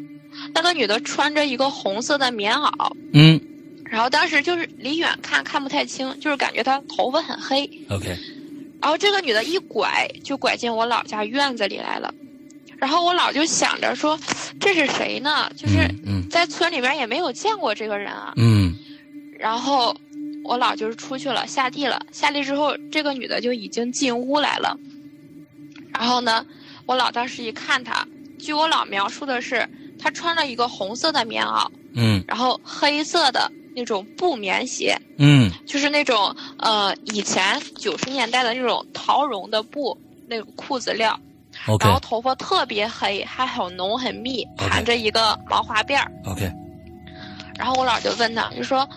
[0.52, 2.92] 那个女的穿着一个红色的棉袄。
[3.12, 3.40] 嗯。
[3.90, 7.68] 然后当时就是离远看看不太清，就是感觉她头发很黑。
[7.90, 8.16] OK。
[8.80, 12.14] 然后这个女的一拐就拐进我姥家院子里来了，
[12.78, 14.18] 然后我姥就想着说，
[14.60, 15.50] 这是谁呢？
[15.56, 15.86] 就是
[16.30, 18.32] 在村里边也没有见过这个人啊。
[18.36, 18.74] 嗯。
[19.38, 19.94] 然后
[20.44, 22.00] 我姥就是出去了，下地了。
[22.12, 24.78] 下地之后，这个女的就已经进屋来了。
[25.92, 26.46] 然后呢，
[26.86, 28.06] 我姥当时一看她，
[28.38, 31.68] 据我姥描述的是，她穿了一个红色的棉袄。
[31.92, 32.24] 嗯。
[32.28, 33.50] 然后黑色的。
[33.74, 41.18] 那种布棉鞋，嗯，就是那种呃，以前九十年代的那种桃绒的布那种裤子料
[41.66, 46.50] ，OK，然后头发特别黑，还很浓很密，盘着一个毛花辫儿，OK，
[47.58, 48.88] 然后我姥就问他，就说：“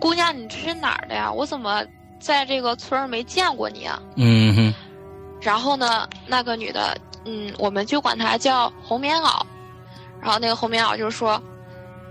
[0.00, 1.30] 姑娘，你这是哪儿的呀？
[1.30, 1.84] 我怎么
[2.18, 4.74] 在这个村儿没见过你啊？”嗯哼。
[5.42, 9.40] 然后呢，那个女的，嗯，我们就管她叫红棉袄。
[10.20, 11.40] 然后那个红棉袄就说：“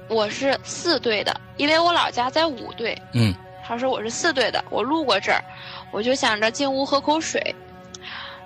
[0.09, 3.33] 我是四队的，因为我老家在五队。”嗯。
[3.67, 5.43] 他说：“我是四队的，我路过这儿，
[5.89, 7.55] 我就想着进屋喝口水。”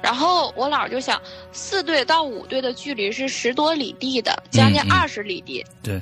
[0.01, 5.65] 然后我姥就想，四队到五队的距离是十多里地的，将近二十里地。
[5.83, 6.01] 对。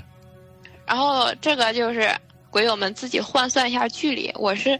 [0.85, 2.15] 然后这个就是
[2.51, 4.77] 鬼友们自己换算一下距离，我是有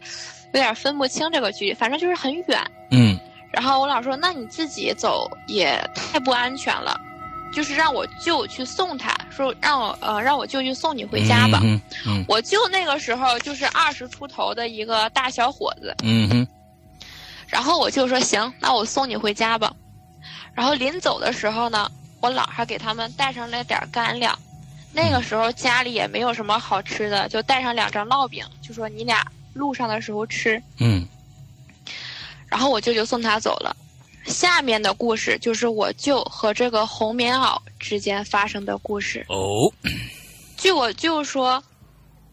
[0.54, 2.72] 点分不清这个距离，反正就是很远。
[2.92, 3.20] 嗯。
[3.52, 6.96] 然后我姥说：“那你自己走也太不安全了，
[7.54, 12.26] 就是让我舅去送他，说让我呃让我舅舅送你回家吧。”嗯嗯。
[12.28, 15.96] 我舅那个时候就是二十出头的一个大小伙子。
[16.04, 16.48] 嗯哼。
[17.48, 19.74] 然后我舅说行，那我送你回家吧。
[20.54, 24.38] 然后临走的时候呢，我姥还给他们带上了点干粮。
[24.92, 30.62] 那个时候家里也没有什么好吃的，就带上两张烙饼，就说你俩路上的时候吃。
[30.80, 31.08] 嗯。
[32.48, 33.76] 然后我舅舅送他走了。
[34.28, 39.26] 下面的故事就是我舅和这个红棉袄之间发生的故事。
[39.30, 39.72] 哦。
[40.58, 41.63] 据我舅说，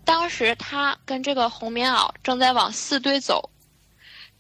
[0.05, 3.51] 当时他跟这个红棉袄正在往四堆走。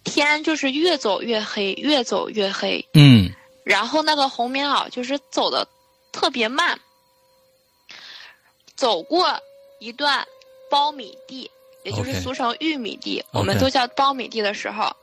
[0.02, 2.86] 天就是越走越黑，越走越黑。
[2.92, 3.30] 嗯。
[3.64, 5.66] 然后那个红棉袄就是走的
[6.12, 6.78] 特别慢。
[8.76, 9.40] 走过
[9.78, 10.26] 一段
[10.70, 11.50] 苞米地，
[11.84, 14.94] 也就是俗称玉米地，我们都叫苞米地的时候，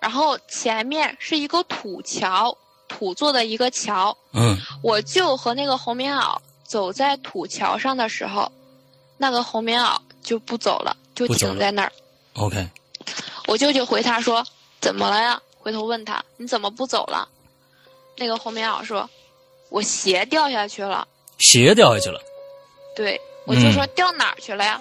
[0.00, 2.56] 然后前面是一个土桥，
[2.88, 4.16] 土做的一个桥。
[4.32, 4.56] 嗯。
[4.82, 8.50] 我舅和那个红棉袄走在土桥上的时候，
[9.18, 11.92] 那个红棉袄就不走了，就停在那儿。
[12.34, 12.68] OK。
[13.46, 14.46] 我舅舅回他说
[14.80, 17.28] ：“怎么了呀？”回头问他：“你怎么不走了？”
[18.16, 19.08] 那个红棉袄说
[19.70, 21.06] ：“我鞋掉下去了。”
[21.38, 22.20] 鞋掉下去了。
[22.94, 24.80] 对，我就说：“掉哪儿去了呀？”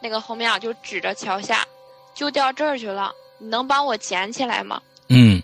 [0.00, 1.66] 那个红棉袄就指着桥下
[2.14, 3.12] ：“就掉这儿去了。
[3.38, 5.42] 你能帮我捡起来吗？”嗯。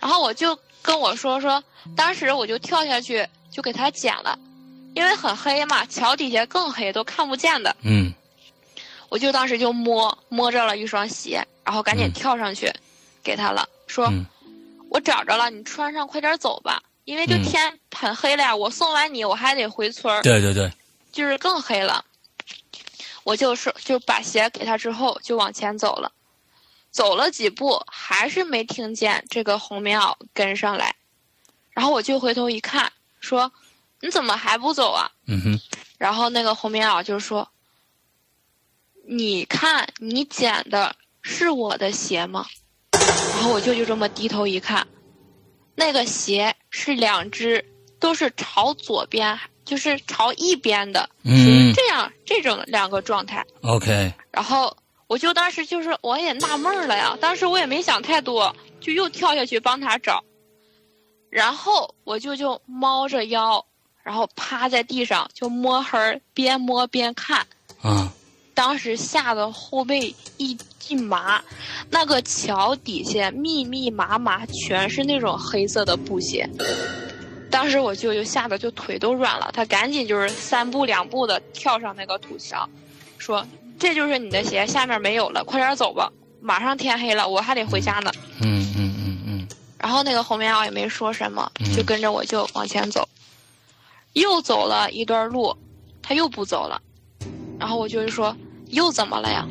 [0.00, 1.62] 然后我就跟我说说，
[1.96, 4.38] 当时我就跳下去就给他捡了，
[4.94, 7.74] 因为很黑嘛，桥底下更黑，都看不见的。
[7.82, 8.12] 嗯。
[9.08, 11.46] 我就当时就摸摸着了一双鞋。
[11.64, 12.72] 然后赶紧跳上去，
[13.24, 14.08] 给他了，说
[14.88, 18.54] ：“我找着了，你穿上，快点走吧，因为就天很黑了呀。
[18.54, 20.70] 我送完你，我还得回村儿。”对对对，
[21.10, 22.04] 就是更黑了。
[23.24, 26.12] 我就是就把鞋给他之后，就往前走了，
[26.96, 30.96] 走了几步，还是没听见这个红棉袄跟上来。
[31.70, 33.52] 然后我就回头一看，说
[34.00, 35.60] ：“你怎么还不走啊？”嗯哼。
[35.98, 37.46] 然后那个红棉袄就说
[39.06, 40.96] ：“你看，你捡的。”
[41.28, 42.46] 是我的鞋吗？
[42.92, 44.86] 然后我舅舅这么低头一看，
[45.74, 47.62] 那个鞋是两只，
[47.98, 53.44] 都是朝左边，就是朝一边的，嗯这样这种两个状态。
[53.62, 54.14] OK。
[54.30, 60.24] 然后我就当时就是我也纳闷了呀，当时我也没想太多，就又跳下去帮他找。
[61.30, 63.64] 然后我舅舅猫着腰，
[64.02, 67.46] 然后趴在地上就摸黑，边摸边看。
[67.82, 68.12] 啊。
[68.54, 70.56] 当时吓得后背一
[70.88, 71.44] 一麻，
[71.90, 76.48] 那个桥底下密密麻麻全是那种黑色的布鞋。
[77.50, 82.66] 当时我舅舅吓得就腿都软了，他赶紧就是三步两步的跳上那个土桥，
[83.18, 83.46] 说
[83.78, 86.10] ：“这就是你的鞋，下面没有了，快点走吧，
[86.40, 88.10] 马上天黑了，我还得回家呢。”
[88.40, 89.48] 嗯嗯嗯嗯。
[89.78, 93.08] 然后那个红棉袄也没说什么，就跟着我舅往前走。
[94.14, 95.56] 又走了一段路，
[96.02, 96.80] 他又不走了，
[97.58, 98.36] 然后我舅舅说。
[98.70, 99.46] 又怎么了呀？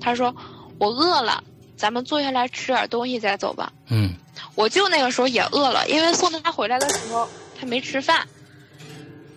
[0.00, 0.32] 他说
[0.78, 1.42] ：“我饿了，
[1.76, 4.14] 咱们坐下来吃点东西再走吧。”嗯，
[4.54, 8.24] 我舅那个时候也饿了，因为送他回来的时候他没吃饭。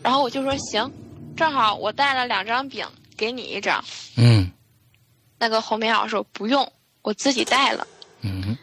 [0.03, 0.91] 然后我就说：“行，
[1.35, 2.85] 正好我带了两张饼，
[3.17, 3.83] 给你一张。”
[4.17, 4.51] 嗯，
[5.39, 6.71] 那个红棉袄说：“不用，
[7.01, 7.87] 我自己带了。”
[8.21, 8.57] 嗯，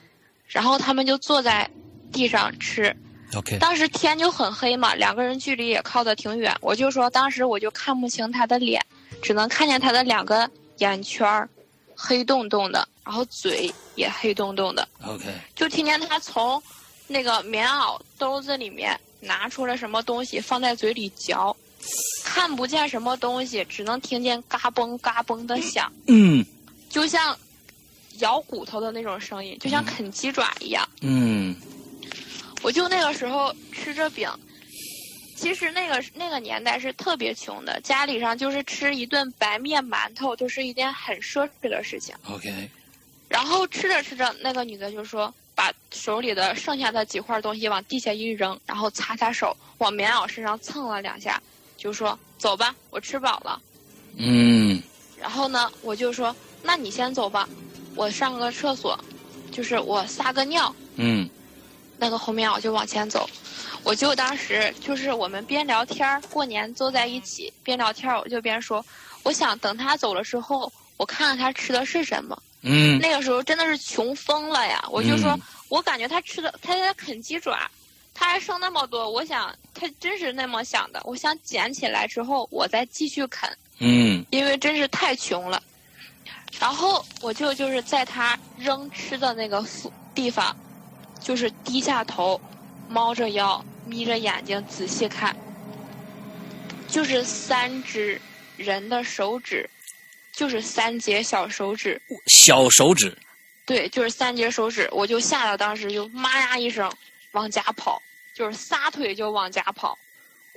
[0.47, 1.71] 然后他们就坐在
[2.13, 2.97] 地上吃。
[3.35, 3.59] OK。
[3.59, 6.57] 当时天就很黑嘛，两个人距离也靠得挺远。
[6.61, 8.85] 我就说，当时我就看不清他的脸。
[9.23, 11.47] 只能看见他的两个眼圈儿，
[11.95, 14.89] 黑洞洞的，然后嘴也黑洞洞的。
[15.05, 16.63] OK，就听见他从
[17.07, 21.55] 那个棉袄兜子里面拿出了什么东西，放在嘴里嚼，
[22.25, 25.93] 看不见什么东西，只能听见嘎嘣嘎嘣的响。
[26.07, 26.45] 嗯，
[26.89, 27.37] 就像
[28.19, 30.89] 咬骨头的那种声音，就像啃鸡爪一样。
[31.01, 31.55] 嗯，
[32.63, 34.31] 我就那个时候吃着饼。
[35.37, 42.15] 其实那个那个年代是特别穷的，家里上就是吃一顿白面馒头都是一件很奢侈的事情。
[42.29, 42.69] OK，
[43.27, 51.43] 然后吃着吃着，那个女的就说，把手里的剩下的几块东西往地下一扔，然后擦擦手，往棉袄身上蹭了两下，
[51.81, 53.59] 就说：“走吧，我吃饱了。”
[54.19, 54.83] 嗯。
[55.19, 57.49] 然后呢，我就说：“那你先走吧，
[57.95, 58.99] 我上个厕所，
[59.51, 61.29] 就是我撒个尿，嗯，
[61.97, 63.29] 那个后面我就往前走。
[63.83, 68.85] 我就当时就是我们边聊天过年坐在一起边聊天我就边说，
[69.23, 72.43] 我想等他走了之后，我看看他吃的是什么。
[72.63, 74.85] 嗯，那个时候真的是穷疯了呀！
[74.91, 75.35] 我就说，
[75.71, 77.59] 我感觉他吃的，他在啃鸡爪，
[78.21, 81.01] 他还剩那么多，我想他真是那么想的。
[81.07, 83.49] 我想捡起来之后，我再继续啃。
[83.79, 85.63] 嗯，因为真是太穷了。
[86.59, 89.65] 然后我就就是在他扔吃的那个
[90.15, 90.55] 地方，
[91.19, 92.39] 就是低下头，
[92.91, 93.65] 猫着腰。
[93.87, 95.35] 眯着眼睛仔细看，
[96.87, 98.21] 就是三只
[98.59, 99.69] 人的手指，
[100.31, 102.01] 就是三节小手指。
[102.27, 103.17] 小手指。
[103.65, 106.93] 对，就是三节手指，我就吓得当时就妈呀一声
[107.33, 108.01] 往家跑，
[108.41, 109.99] 就是撒腿就往家跑。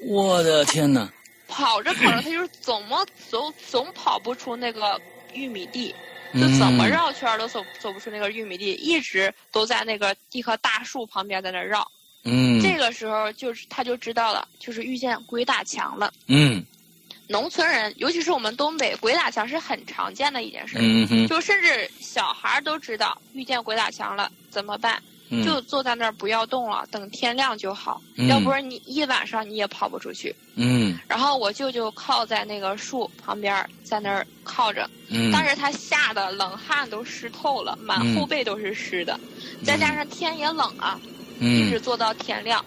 [0.07, 1.11] 我的天哪！
[1.49, 4.99] 跑着跑着，他就是怎么走总跑不出那个
[5.33, 5.93] 玉米地，
[6.33, 11.85] 就怎么绕圈都走走不出那个玉米地，一直都在那个一棵大树旁边在那绕。
[12.23, 16.13] 嗯，这个时候就是他就知道了，就是遇见鬼打墙了。
[16.27, 16.65] 嗯，
[17.27, 20.77] 农村人，尤其是我们东北，鬼打墙是很常见的一件事。
[21.27, 25.03] 就甚至小孩都知道遇见鬼打墙了怎么办，
[25.41, 28.01] 就坐在那儿不要动了，等天亮就好。
[28.27, 30.35] 要不然你一晚上你也跑不出去。
[30.55, 34.89] 嗯，然后我舅舅靠在那个树旁边，在那儿靠着。
[35.07, 39.17] 嗯，但是他吓得冷汗都湿透了，满后背都是湿的，
[39.63, 40.99] 再加上天也冷啊。
[41.39, 42.63] 一直坐到天亮，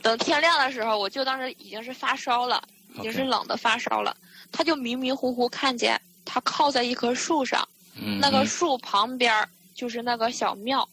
[0.00, 2.62] 等天亮的时候，我舅当时已经是发烧了，
[2.96, 4.16] 已经是冷的发烧了。
[4.50, 7.68] 他就迷迷糊糊看见他靠在一棵树上，
[8.20, 10.88] 那个树旁边就是那个小庙，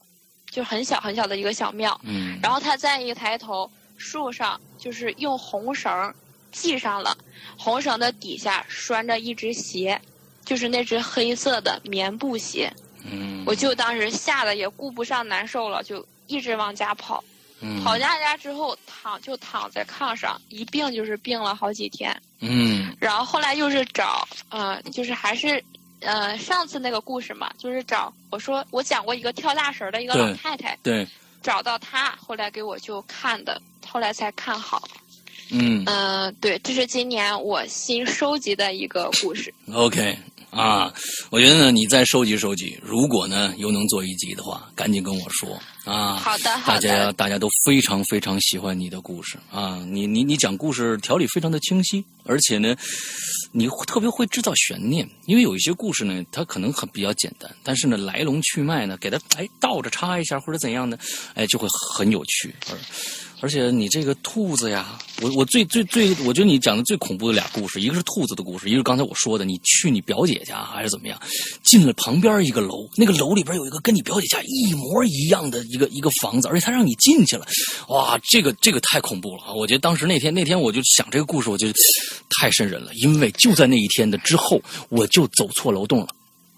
[0.56, 2.00] 就很小很小的一个小庙。
[2.42, 6.14] 然后他再一抬头，树上就是用红绳
[6.54, 7.18] 系上了，
[7.58, 10.00] 红绳的底下拴着一只鞋，
[10.46, 12.72] 就是那只黑色的棉布鞋。
[13.46, 16.06] 我就当时吓得也顾不上难受了，就。
[16.28, 17.24] 一直往家跑，
[17.84, 22.20] 跑家家之后躺就躺在炕上，一病就是病了好几天。
[22.40, 25.64] 嗯，然后后来又是找，嗯，就是还是，
[26.06, 31.08] 呃，上次那个故事嘛，就是找我说我讲过一个跳大神的一个老太太，对，
[31.42, 34.88] 找到她，后来给我就看的，后来才看好。
[35.52, 39.54] 嗯嗯，对，这是今年我新收集的一个故事。
[39.74, 40.18] OK。
[40.56, 40.94] 啊，
[41.32, 46.16] 我觉得呢，你再收集收集，如果呢又能做一集的话，赶紧跟我说啊。
[46.16, 46.80] 好的，好的。
[46.80, 52.74] 大家大家都非常非常喜欢你的故事啊，你你你讲故事条理非常的清晰，而且呢，
[53.52, 60.98] 你特别会制造悬念，因为有一些故事呢，它可能很比较简单，但是呢来龙去脉呢，给它哎倒着插一下或者怎样呢，
[61.34, 62.56] 哎就会很有趣。
[62.72, 62.78] 而
[63.42, 71.22] 而且你这个兔子呀，我我最最最，我觉得你讲的最恐怖的俩故事，一个是兔子的故事，一个是刚才我说的，你去你表姐家还是怎么样，
[71.62, 77.46] 进了旁边一个楼，那个楼里边有一个跟你表姐家一模一样的一个一个房子，而且他让你进去了，
[77.90, 79.54] 哇，这个这个太恐怖了啊！
[79.54, 81.74] 我觉得当时那天那天我就想这个故事，我觉得
[82.40, 86.08] 太瘆人了，因为就在那一天的之后，我就走错楼栋了。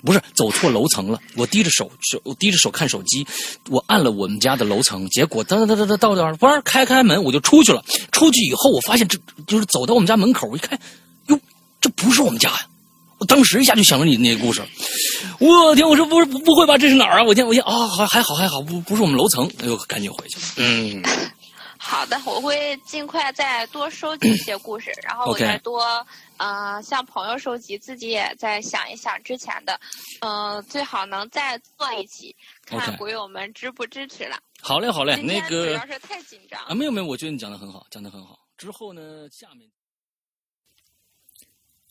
[0.05, 3.25] 不是走错楼层了，我低着手手，我低着手看手机，
[3.69, 7.83] 我按了我们家的楼层，结果噔噔噔噔噔到那儿，嘣开开门我就出去了。
[8.11, 10.79] 出去以后，我发现这就是走到我们家门口，我一看，
[11.27, 11.39] 哟，
[11.81, 12.67] 这不是我们家呀！
[13.17, 14.61] 我当时一下就想到你那个故事，
[15.39, 16.77] 我天，我说不是不会吧？
[16.77, 17.23] 这是哪儿啊？
[17.23, 20.43] 我天，我天啊，还还好还好，不不是我们楼层，哎呦，赶紧回去了。
[20.57, 21.03] 嗯。
[21.79, 25.81] 好的，我会尽快再多收集一些故事，然后我再多
[26.37, 29.79] 嗯向朋友收集，自己也在想一想之前的，
[30.21, 34.37] 嗯，最好能再做一期，看鬼友们支不支持了。
[34.61, 38.39] 好嘞，好嘞，那个主要是太紧张啊，没有没有，我觉得你讲的很好，讲的很好。
[38.57, 39.69] 之后呢，下面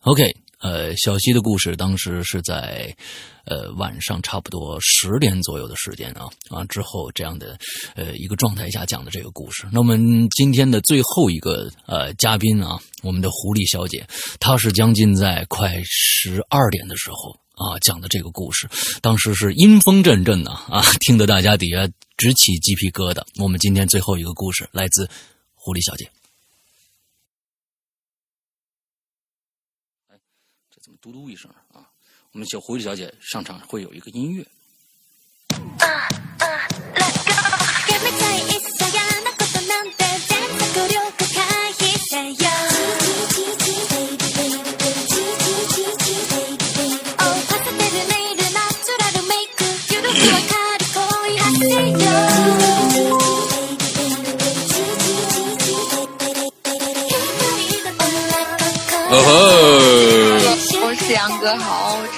[0.07, 0.35] ，OK。
[0.59, 2.97] 呃，小溪的故事当时是在，
[3.45, 7.59] 呃晚上差不多十点左右的时间啊啊之后这样的
[7.95, 9.67] 呃一个状态下讲的这个故事。
[9.71, 14.05] 那我们今天的最后一个呃嘉宾啊，我们的狐狸小姐，
[14.41, 18.67] 她是将近在快十二点的时候啊讲的这个故事，
[19.03, 23.23] 当时是阴风阵阵的啊，听得大家底下直起鸡皮疙瘩。
[23.39, 25.07] 我们今天最后一个故事来自
[25.55, 26.11] 狐狸小姐。
[30.83, 31.91] 怎么嘟嘟一声啊！
[32.33, 34.47] 我们小狐狸小姐上场会有一个音乐。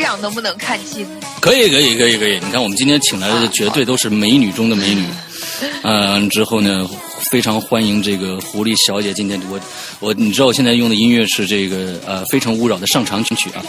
[0.08, 1.06] 样能不能看清？
[1.40, 2.40] 可以，可以，可以，可以。
[2.42, 5.04] 你看，我们今天请来的绝对都是美女中的美女。
[5.82, 6.88] 嗯，之后呢，
[7.30, 9.12] 非常欢迎这个狐狸小姐。
[9.12, 9.60] 今天我
[10.00, 13.62] 我你知道我现在用的音乐是这个呃《非诚勿扰》的上场曲啊。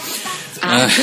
[0.60, 0.90] 啊。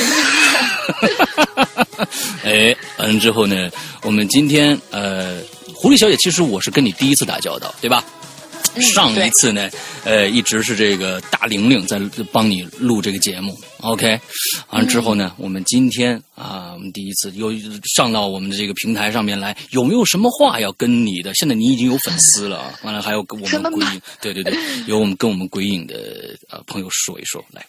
[2.44, 3.70] 哎，完了之后呢，
[4.02, 5.38] 我们今天呃，
[5.76, 8.04] 狐狸小姐，其实我是跟你第一次打交道，对吧？
[8.82, 9.70] 上一次呢，
[10.04, 12.00] 呃，一直是这个大玲玲在
[12.32, 14.20] 帮你录这个节目，OK。
[14.70, 17.52] 完了之后呢，我们今天啊，我们第一次又
[17.96, 21.34] 上到我们的这个平台上面来，有没有什么话要跟你的？
[21.34, 24.58] 现在你已经有粉丝了啊， 完了还有跟我们鬼影，对对对，
[24.88, 27.66] 有我们跟我们鬼影的呃朋友说一说来。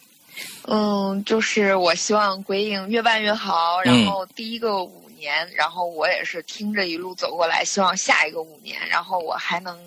[0.67, 9.77] 嗯，就是我希望鬼影越办越好，然后第一个五年，然后我也是听着一路走过来，希望下一个五年，然后我还能。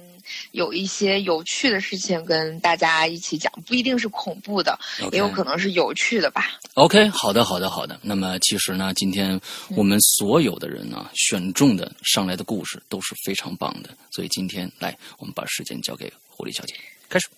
[0.53, 4.79] 有一些有趣的事情跟大家一起讲，不一定是恐怖的，
[5.13, 6.59] 也有可能是有趣的吧。
[6.75, 7.99] OK，好的，好的，好的。
[8.03, 9.41] 那么其实呢，今天
[9.77, 16.75] 我们所有的人呢选中的上来的故事都是非常棒的，所以今天来，我们把时间交给狐狸小姐，
[17.09, 17.29] 开始。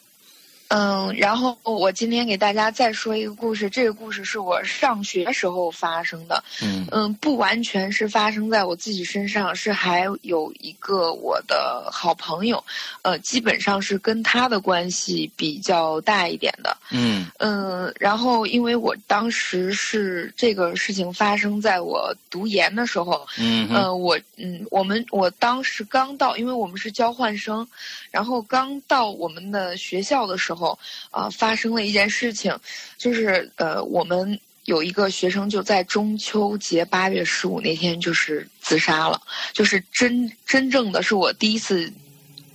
[0.69, 3.71] 嗯，然后我今天给大家再说一个故事。
[3.71, 6.43] 这个故事是我上学时候发生的。
[6.63, 12.65] 嗯嗯，不完全是发生在我自己身上，是还有一个我的好朋友，
[13.03, 16.77] 呃，基本上是跟他的关系比较大一点的。
[16.91, 23.25] 嗯嗯，然后因为我当时是这个事情发生在我读研的时候。
[23.39, 27.67] 嗯嗯，我嗯，我们我当时刚到，因为我们是交换生，
[28.11, 30.54] 然后刚到我们的学校的时候。
[30.55, 30.79] 后
[31.11, 32.57] 啊，发生了一件事情，
[32.97, 39.21] 就是呃，我们有一个学生就在中秋节八月十五那天就是自杀了，
[39.53, 41.93] 就是真真正的是我第一次，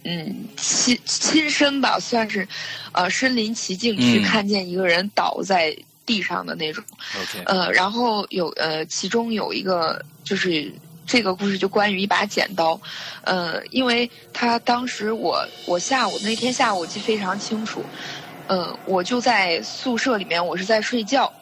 [0.04, 2.48] 嗯，亲亲身吧，算是，
[2.92, 5.76] 呃，身临其境去看见一个人倒在
[6.06, 6.84] 地上的那种。
[7.46, 10.72] 呃，然后有呃，其中有一个就是。
[11.10, 12.80] 这个故事就关于一把剪刀，
[13.24, 17.84] 呃，因为他当时我我下午那天下午我记非常清楚，
[18.46, 21.34] 呃，我就在宿舍里面，我是在睡觉，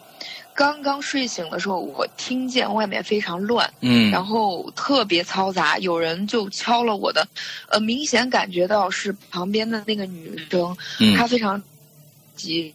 [0.54, 7.28] 刚刚睡醒的时候，我听见外面非常乱，嗯，然后特别嘈杂，有人就敲了我的，
[7.68, 10.74] 呃，明显感觉到是旁边的那个女生，
[11.14, 11.62] 她非常
[12.34, 12.74] 急，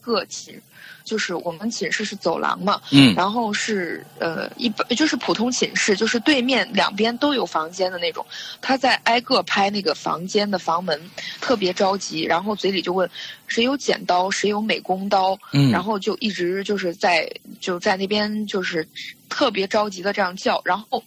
[0.00, 0.58] 个体。
[1.04, 8.24] 就是我们寝室是走廊嘛，嗯，然后是呃一般就是普通寝室，就是对面两边都有房间的那种。
[8.62, 10.98] 他在挨个拍那个房间的房门，
[11.42, 13.08] 特别着急，然后嘴里就问
[13.46, 17.30] 谁有剪刀，谁有美工刀，嗯，然后就一直就是在
[17.60, 18.88] 就在那边就是
[19.28, 21.04] 特别着急的这样叫，然后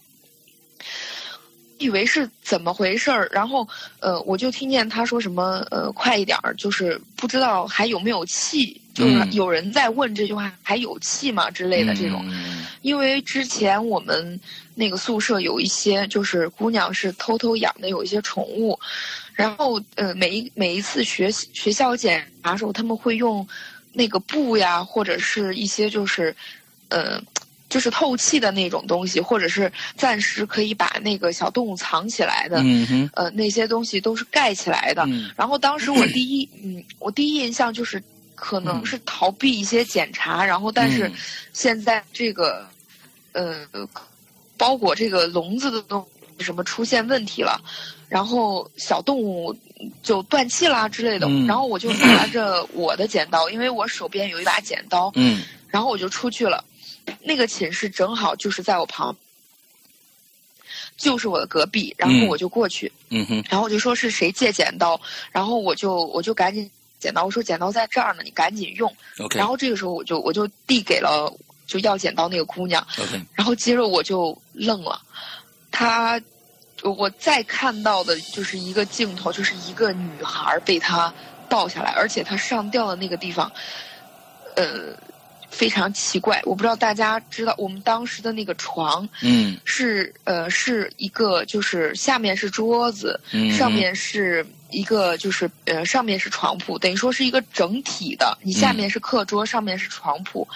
[1.78, 3.66] 以为是怎么回事儿，然后
[3.98, 8.80] 呃我就听见他说什么呃快一点儿，就是不知道还有没有气。
[8.98, 12.24] 就是有人在问这句话还有气吗之类的这种，
[12.82, 14.40] 因为之前我们
[14.74, 18.76] 那个宿舍有一些就是姑娘是偷偷养的有一些宠物，
[19.34, 23.46] 然后呃每一每一次学学校检查时候他们会用
[23.92, 26.34] 那个布呀或者是一些就是
[26.88, 27.22] 呃
[27.68, 32.60] 就是透气的那种东西，或者是暂时可以把那个小动物藏起来的，
[33.14, 35.06] 呃那些东西都是盖起来的。
[35.36, 38.02] 然后当时我第一嗯我第一印象就是。
[38.40, 41.10] 可能是逃避一些检查，然后但是
[41.52, 42.64] 现在这个
[43.32, 43.66] 呃
[44.56, 46.06] 包裹这个笼子的东
[46.38, 47.60] 什么出现问题了，
[48.08, 49.54] 然后小动物
[50.04, 56.64] 就断气啦之类的，然后我就拿着我的剪刀，因为我手边有一把剪刀，嗯，然后我就出去了，
[57.22, 59.14] 那个寝室正好就是在我旁，
[60.96, 65.00] 就是我的隔壁，然后我就过去，嗯哼，然后我就说是谁借剪刀，
[65.32, 66.70] 然后我就我就赶紧。
[66.98, 68.92] 剪刀，我说剪刀在这儿呢，你赶紧用。
[69.38, 71.32] 然后这个时候我就我就递给了
[71.66, 72.84] 就要剪刀那个姑娘。
[73.34, 75.00] 然后接着我就愣了，
[75.70, 76.20] 她，
[76.82, 81.12] 我再看到的就是一个镜头，就是一个女孩被她
[81.48, 83.50] 抱下来，而且她上吊的那个地方，
[84.56, 84.94] 呃，
[85.50, 86.40] 非常奇怪。
[86.44, 94.46] 我不知道大家知道，我们当时的那个床，嗯，是呃是一个就是下面是桌子，嗯，上面是。
[94.70, 98.36] 一个就是呃，上面是床铺，等于说是一个整体的。
[98.42, 100.46] 你下面是课桌，上面是床铺，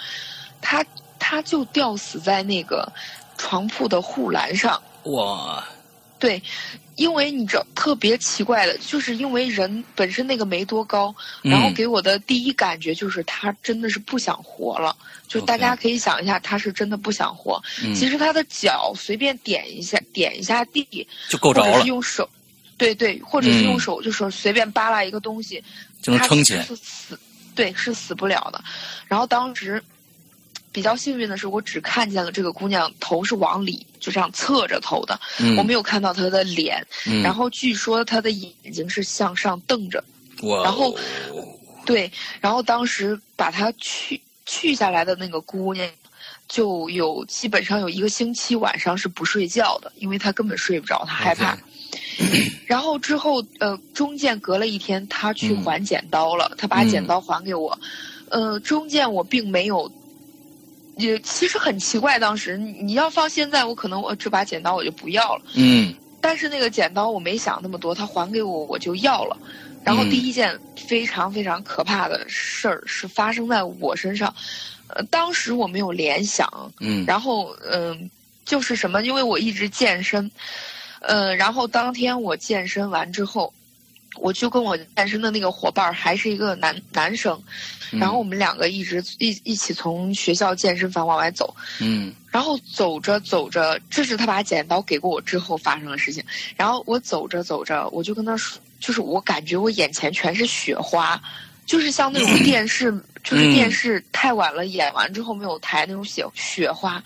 [0.61, 0.85] 他
[1.17, 2.87] 他就吊死在那个
[3.39, 4.79] 床铺的护栏上。
[5.05, 5.67] 哇！
[6.19, 6.39] 对，
[6.95, 14.95] 因为你知道特别奇怪的，就是因为人本身那个没多高，然后给我的第一感觉就是他真的是不想活了。
[15.27, 17.61] 就大家可以想一下，他是真的不想活。
[17.95, 21.81] 其实他的脚随便点一下，点一下地就够着了。
[21.85, 22.29] 用手。
[22.75, 25.63] 对对，或者是用手，就是随便扒拉一个东西，
[26.01, 26.63] 就能撑起来。
[26.63, 27.17] 是死，
[27.55, 28.61] 对，是死不了的。
[29.07, 29.81] 然后当时，
[30.73, 35.17] 比较幸运的是，我只看见了这个姑娘头是往里就这样侧着头的，
[35.55, 36.83] 我没有看到她的脸。
[37.23, 40.03] 然后据说她的眼睛是向上瞪着。
[40.41, 40.93] 然后，
[41.85, 42.11] 对，
[42.41, 45.87] 然后当时把她去去下来的那个姑娘，
[46.49, 51.57] 就有基本上有一个星期晚上是不睡觉的，因为她根本睡不着，她害怕。
[52.65, 57.79] 然后之后，呃，中间隔了一天，她去还剪刀了，她把剪刀还给我。
[58.29, 59.89] 呃，中间我并没有。
[60.97, 65.41] 也其实很奇怪，当时你要放现在，我可能我这把剪刀我就不要了。
[65.55, 65.93] 嗯。
[66.21, 69.37] 但是那个剪刀我没想那么多，他还给我我就要了。
[69.83, 74.33] 然后第一件非常非常可怕的事儿是发生在我身上，
[74.87, 76.71] 呃，当时我没有联想。
[76.79, 77.03] 嗯。
[77.05, 78.09] 然后嗯，
[78.45, 79.01] 就是什么？
[79.03, 80.31] 因为我一直健身，
[81.01, 83.53] 呃，然后当天我健身完之后。
[84.15, 87.41] 我就跟我健身的那个伙伴还是一个男男生，
[87.91, 96.23] 然后我们两个一直一一起从学校健身房往外走，嗯，然后走着走着，这是他把剪刀给过我之后发生的事情。
[96.55, 101.21] 然后我走着走着，我就跟他说，就是我感觉我眼前全是雪花，
[101.65, 102.91] 就是像那种电视，
[103.23, 107.03] 就是电视太晚了演完之后没有台那种雪雪花。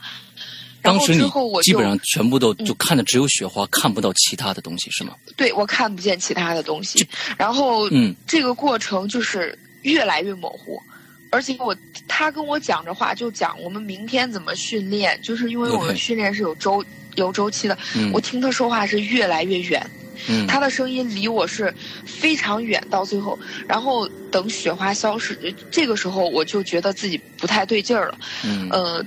[0.87, 1.29] 当时你
[1.61, 5.13] 基本上全部都就看的只有雪花，看不到其他的东西，是吗？
[5.35, 7.05] 对，我看不见其他的东西。
[7.37, 10.81] 然后，嗯，这个过程就是越来越模糊，
[11.29, 11.75] 而且我
[12.07, 16.81] 他跟我讲着话，就讲我们明天怎么训练，就是因为我们训练是有周
[17.15, 17.77] 有周期的。
[18.13, 19.85] 我听他说话是越来越远，
[20.47, 21.73] 他的声音离我是
[22.05, 28.17] 非常远，到最后，然后等雪花消失，这个时候我就觉得自己不太对劲儿了。
[28.45, 29.05] 嗯，呃。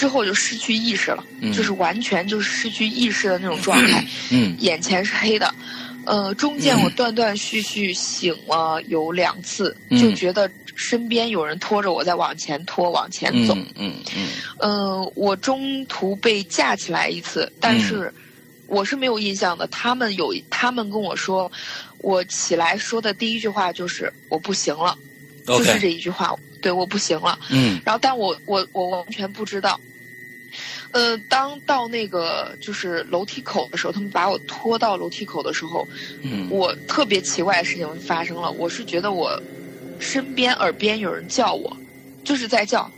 [0.00, 1.22] 之后就失去意识了，
[1.52, 4.02] 就是完全就是失去意识的那种状态，
[4.60, 5.54] 眼前是黑的，
[6.06, 14.26] 呃，中间我断断续续醒了有两次，就觉得身边有人拖着我在往前拖往前走，嗯嗯，
[14.58, 18.10] 呃，我中途被架起来一次，但是
[18.68, 19.66] 我是没有印象的。
[19.66, 21.52] 他们有，他们跟我说，
[21.98, 24.96] 我起来说的第一句话就是我不行了，
[25.46, 26.34] 就是这一句话。
[26.62, 27.38] 对，我不行了。
[27.48, 29.80] 嗯，然后，但我我我完全不知道。
[30.92, 35.86] 呃，当到那个就是楼梯口的时候，他们把我拖到楼梯口的时候，
[36.22, 38.50] 嗯，我特别奇怪的事情发生了。
[38.52, 39.40] 我是觉得我
[39.98, 41.76] 身边耳边有人叫我，
[42.24, 42.90] 就是在叫，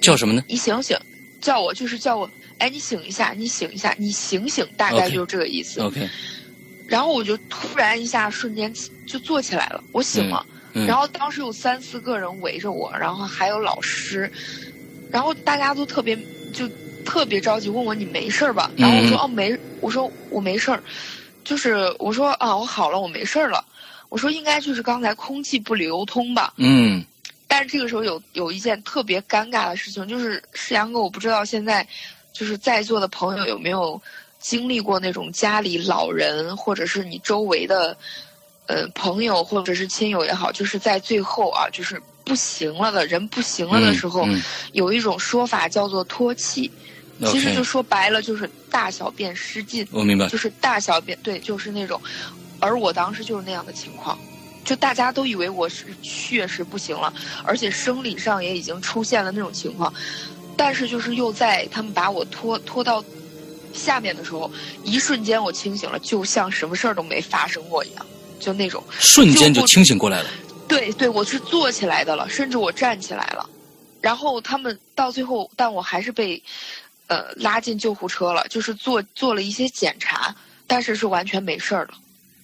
[0.00, 0.42] 叫什么呢？
[0.48, 0.98] 你醒醒，
[1.40, 2.28] 叫我就是叫我，
[2.58, 5.80] 哎，你醒一下，你醒一下，你醒醒，大概就是这个意思。
[5.80, 6.08] OK。
[6.88, 8.72] 然后我就突然一下瞬间
[9.06, 10.44] 就坐起来了，我醒了。
[10.86, 14.30] 然后当时有三四个人围着我，然后还有老师，
[15.10, 16.16] 然后大家都特别
[16.52, 16.68] 就
[17.06, 18.70] 特别着急，问我你没事吧？
[18.76, 20.82] 然后我说哦没，我说我没事儿，
[21.44, 23.64] 就是我说啊我好了，我没事儿了。
[24.10, 26.52] 我说应该就是刚才空气不流通吧。
[26.58, 27.02] 嗯。
[27.46, 31.86] 但是这个时候有有一件特别尴尬的事情，就是世阳哥，我不知道现在
[32.32, 33.98] 就是在座的朋友有没有
[34.38, 37.96] 经历过那种家里老人或者是你周围的。
[38.68, 44.26] 呃，朋友或者是亲友也好，就是在最后啊，就是不行了的人不行了的时候，
[44.72, 46.68] 有一种说法叫做脱气，
[47.24, 49.86] 其实就说白了就是大小便失禁。
[49.90, 52.00] 我明白，就是大小便对，就是那种，
[52.60, 54.18] 而我当时就是那样的情况，
[54.64, 57.12] 就大家都以为我是确实不行了，
[57.44, 59.92] 而且生理上也已经出现了那种情况，
[60.56, 63.04] 但是就是又在他们把我拖拖到
[63.72, 64.50] 下面的时候，
[64.84, 68.06] 一瞬间我清醒了，就像什么事儿都没发生过一样。
[68.38, 70.28] 就那种瞬间就清醒过来了，
[70.68, 73.48] 对对，我是坐起来的了，甚至我站起来了，
[74.02, 76.40] 然后他们到最后，但我还是被，
[77.08, 80.34] 呃，拉进救护车了，就是做做了一些检查，
[80.66, 81.94] 但是是完全没事儿了，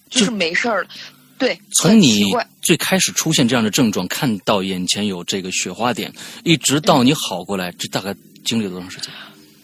[0.09, 0.89] 就是没事儿了，
[1.37, 1.59] 对。
[1.73, 9.11] 从你最开始出现这样的症状，看到眼前有这个雪花点，一直到你好过来，这大概经历了多长时间？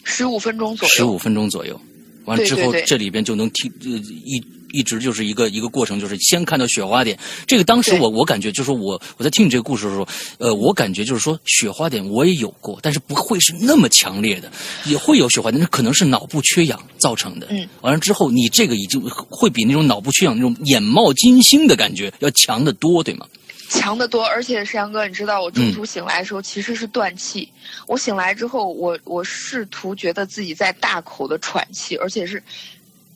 [0.04, 0.94] 十五分钟左右。
[0.94, 1.80] 十五分钟左右，
[2.26, 4.59] 完了之后这里边就能听呃一。
[4.72, 7.18] 一直就是一个一个过程，就是先看到雪花点。
[7.48, 10.08] 这个当时我我感觉就是说我我在听你这个故事的时候，
[10.38, 14.52] 呃，我感觉就是说雪花点我也有过，但是不会是那么强烈的，
[14.86, 17.48] 也会有雪花点，那可能是脑部缺氧造成的。
[17.50, 23.26] 嗯，完了之后，你这个已经会比那种脑部缺氧那种眼冒金星的感觉要强得多，对吗？
[23.70, 27.48] 强得多，而且石阳哥，你知道我中途醒来的时候其实是断气。
[27.86, 32.42] 我醒来之后，我我试图觉得自己在大口的喘气，而且是。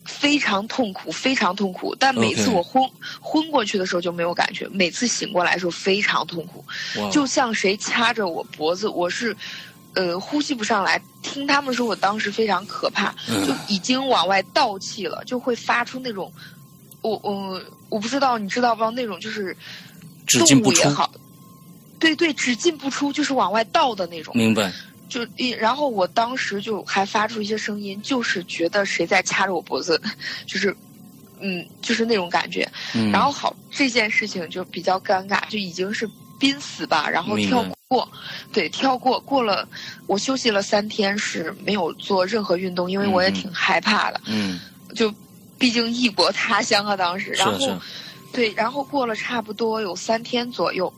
[0.06, 1.96] 非常痛苦，非常痛苦。
[1.98, 2.84] 但每次我昏
[3.22, 6.64] 昏过去的时候就没有感觉，每次醒过来的时候非常痛苦，
[7.12, 9.36] 就像谁掐着我脖子，我是，
[9.94, 11.02] 呃，呼吸不上来。
[11.22, 16.32] 听他们说，我当时非常可怕，就已经往外倒气了，就会发出那种，
[17.02, 19.56] 我我我不知道，你知道不知道那种就是
[20.28, 21.10] 动物也好，
[21.98, 24.36] 对对，只进不出，就是往外倒的那种。
[24.36, 24.70] 明白。
[25.10, 30.02] 就一，然后我当时就还发出一些声音，就是觉得谁在掐着我脖子，
[30.48, 30.76] 就是，
[31.40, 32.68] 嗯，就是那种感觉。
[33.12, 38.10] 然后好，这件事情就比较尴尬，就已经是濒死吧，然后跳过，
[38.52, 39.68] 对，跳过过了。
[40.08, 44.20] 我休息了三天是没有做任何运动，因为我也挺害怕的。
[44.26, 44.60] 嗯，
[44.96, 45.14] 就
[45.60, 47.80] 毕竟异国他乡啊，当时，然后，
[48.32, 50.92] 对，然后过了差不多有三天左右。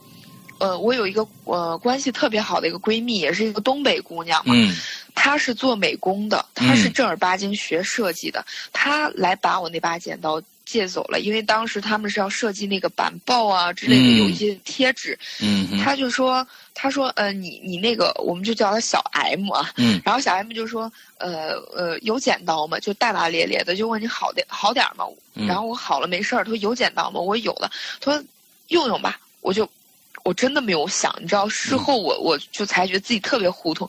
[0.57, 4.55] 呃，我有一个呃关系特别好的一个闺蜜，也是一个东北姑娘嘛，
[5.13, 22.79] 她是做美工的，她是正儿八经学设计的，她来把我那把剪刀借走了，因为当时他们是要设计那个板报啊之类的，有一些贴纸，嗯，她就说，她说，呃，你你那个，我们就叫她小 M 啊，嗯，然后小 M 就说，呃呃，有剪刀吗？
[22.79, 25.05] 就大大咧咧的就问你好点好点吗？
[25.47, 27.19] 然后我好了没事儿，她说有剪刀吗？
[27.19, 28.23] 我有了，她说
[28.69, 29.69] 用用吧，我就。
[30.25, 33.87] 我真的没有想，你知道，事后我我就才觉得自己特别糊涂，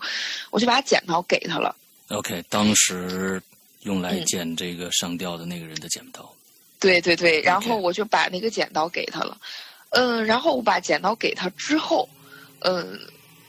[0.51, 1.75] 我就把剪刀给他了。
[2.11, 3.43] OK，当时
[3.85, 6.31] 用来剪这个上吊的那个人的剪刀。
[6.79, 9.39] 对对对，然后我就把那个剪刀给他了。
[9.91, 12.07] 嗯，然后我把剪刀给他之后，
[12.59, 13.01] 嗯，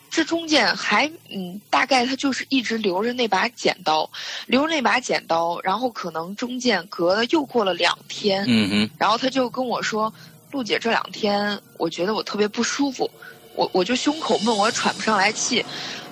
[0.09, 4.09] 这中间还嗯，大概他就是一直留着那把剪刀，
[4.45, 10.13] 留着那把剪刀，然后可能中间隔了又过了两天，嗯哼，然后他就跟我说。
[10.57, 13.07] 陆姐这两天，我觉得我特别不舒服，
[13.53, 15.63] 我我就胸口闷，我喘不上来气，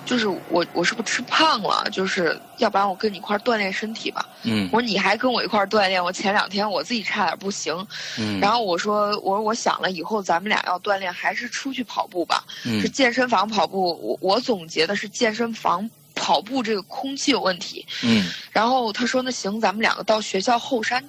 [0.04, 1.84] 就是我我是不是吃胖了？
[1.90, 4.24] 就是要不然我跟你一块锻炼身体吧。
[4.44, 4.68] 嗯。
[4.72, 7.74] 我说你还跟我一块锻炼，我前两天我自己差点不行。
[8.20, 8.38] 嗯。
[8.38, 12.44] 然后我说我说我想了以后咱们俩要锻炼，还是出去跑步吧。
[12.64, 12.80] 嗯。
[12.80, 17.84] 是健身房跑步，我我总结的是健身房跑步这个空气有问题。
[18.04, 18.30] 嗯。
[18.52, 21.02] 然后他说那行，咱们两个到学校后山。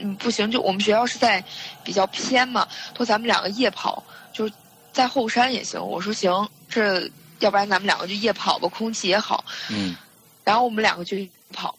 [0.00, 1.44] 嗯，不行，就我们学校是在
[1.82, 4.00] 比较偏嘛，说咱们两个夜跑，
[4.32, 4.54] 就是
[4.92, 5.80] 在后山也行。
[5.84, 9.44] 我说行，这要不然咱们两个就夜跑吧，空气也好。
[9.68, 9.96] 嗯。
[10.44, 11.16] 然后我们两个就
[11.52, 11.76] 跑，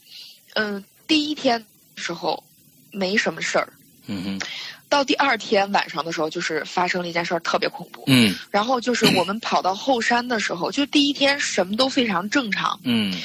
[0.56, 1.66] 嗯，第一天
[1.96, 2.44] 时候
[2.92, 3.72] 没什么事儿。
[4.08, 4.48] 嗯哼。
[4.90, 8.04] 到第二天晚上的时候，就是发生了一件事儿，特别恐怖。
[8.08, 8.36] 嗯。
[8.52, 12.78] 然后就是我们跑到后山的时候，就第一天什么都非常正常。
[12.84, 13.18] 嗯。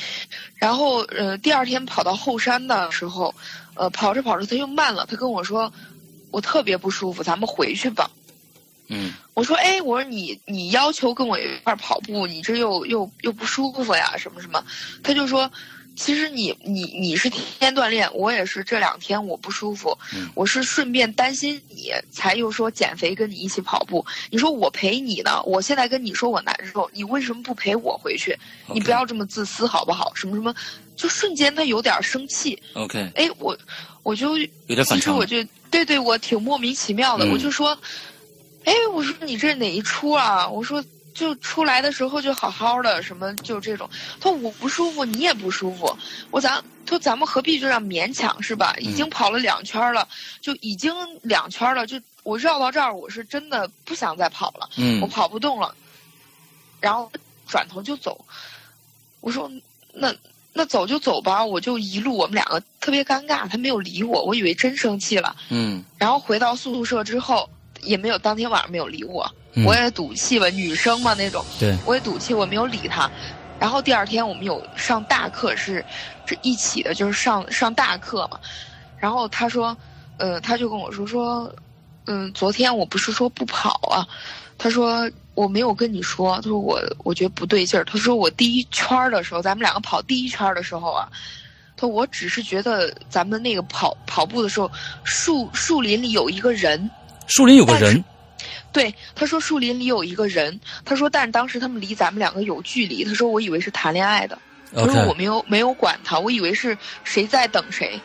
[0.57, 3.35] 然后呃，第二天跑到后山的时候。
[3.75, 5.72] 呃，跑着跑着他又慢了，他跟我说，
[6.31, 8.11] 我特别不舒服，咱们回去吧。
[8.89, 14.62] 嗯，我说，哎，我说你你要求跟我一块跑步，你这又又又不舒服呀，什么什么？
[15.03, 15.51] 他就说，
[15.97, 19.97] 其实你你你是天天锻炼，我也是这两天我不舒服，
[20.35, 24.05] 我是顺便担心你才又说减肥跟你一起跑步。
[24.31, 28.37] 你说我陪你呢，我现在跟你说我难受，你为什么不陪我回去？
[28.73, 30.13] 你不要这么自私好不好？
[30.15, 30.55] 什么什么？
[30.97, 32.61] 就瞬间他有点生气。
[32.75, 33.57] OK，哎，我
[34.03, 35.17] 我就有点反常。
[35.17, 37.27] 我就对对，我挺莫名其妙的。
[37.31, 37.77] 我就说，
[38.65, 40.49] 哎，我说你这哪一出啊？
[40.49, 40.83] 我说
[41.15, 43.89] 就出来的时候就好好的，什么就这种。
[44.21, 45.97] 他说我不舒服，你也不舒服。
[46.31, 48.75] 我咱他说咱们何必就这样勉强是吧？
[48.79, 50.07] 已经跑了两圈了，
[50.41, 50.93] 就已经
[51.23, 54.69] 两圈了，就我绕到这儿，我是真的不想再跑了。
[54.77, 55.75] 嗯，我跑不动了，
[56.81, 57.11] 然后
[57.47, 58.25] 转头就走。
[59.21, 59.51] 我说
[59.95, 60.15] 那。
[60.57, 65.35] 那走就走吧，我就一路我们两个特别尴尬，他没有理我，我以为真生气了。
[65.49, 65.83] 嗯。
[65.99, 67.51] 然后回到宿舍之后，
[67.85, 69.30] 也没有当天晚上没有理我，
[69.66, 71.45] 我也赌气吧，女生嘛那种。
[71.59, 71.76] 对。
[71.87, 73.11] 我也赌气，我没有理他。
[73.59, 75.85] 然后第二天我们有上大课，是
[76.26, 78.39] 这一起的，就是上上大课嘛。
[78.99, 79.76] 然后他说，
[80.18, 81.55] 呃，他就跟我说说，
[82.07, 84.07] 嗯，昨天我不是说不跑啊，
[84.59, 85.11] 他说。
[85.35, 87.82] 我没有跟你说，他说我我觉得不对劲儿。
[87.85, 91.09] 他说我第一圈的时候，咱们两个跑第一圈的时候啊，
[91.76, 94.70] 他说我只是觉得咱们那个跑跑步的时候，
[95.03, 96.89] 树树林里有一个人，
[97.27, 98.05] 树林有个人，
[98.72, 104.39] 对，他说树林里有一个人，他说但是当时他们离咱们两个有距离，他说我以为是谈恋爱的，
[104.75, 108.01] 他说我没有没有管他，我以为是谁在等谁。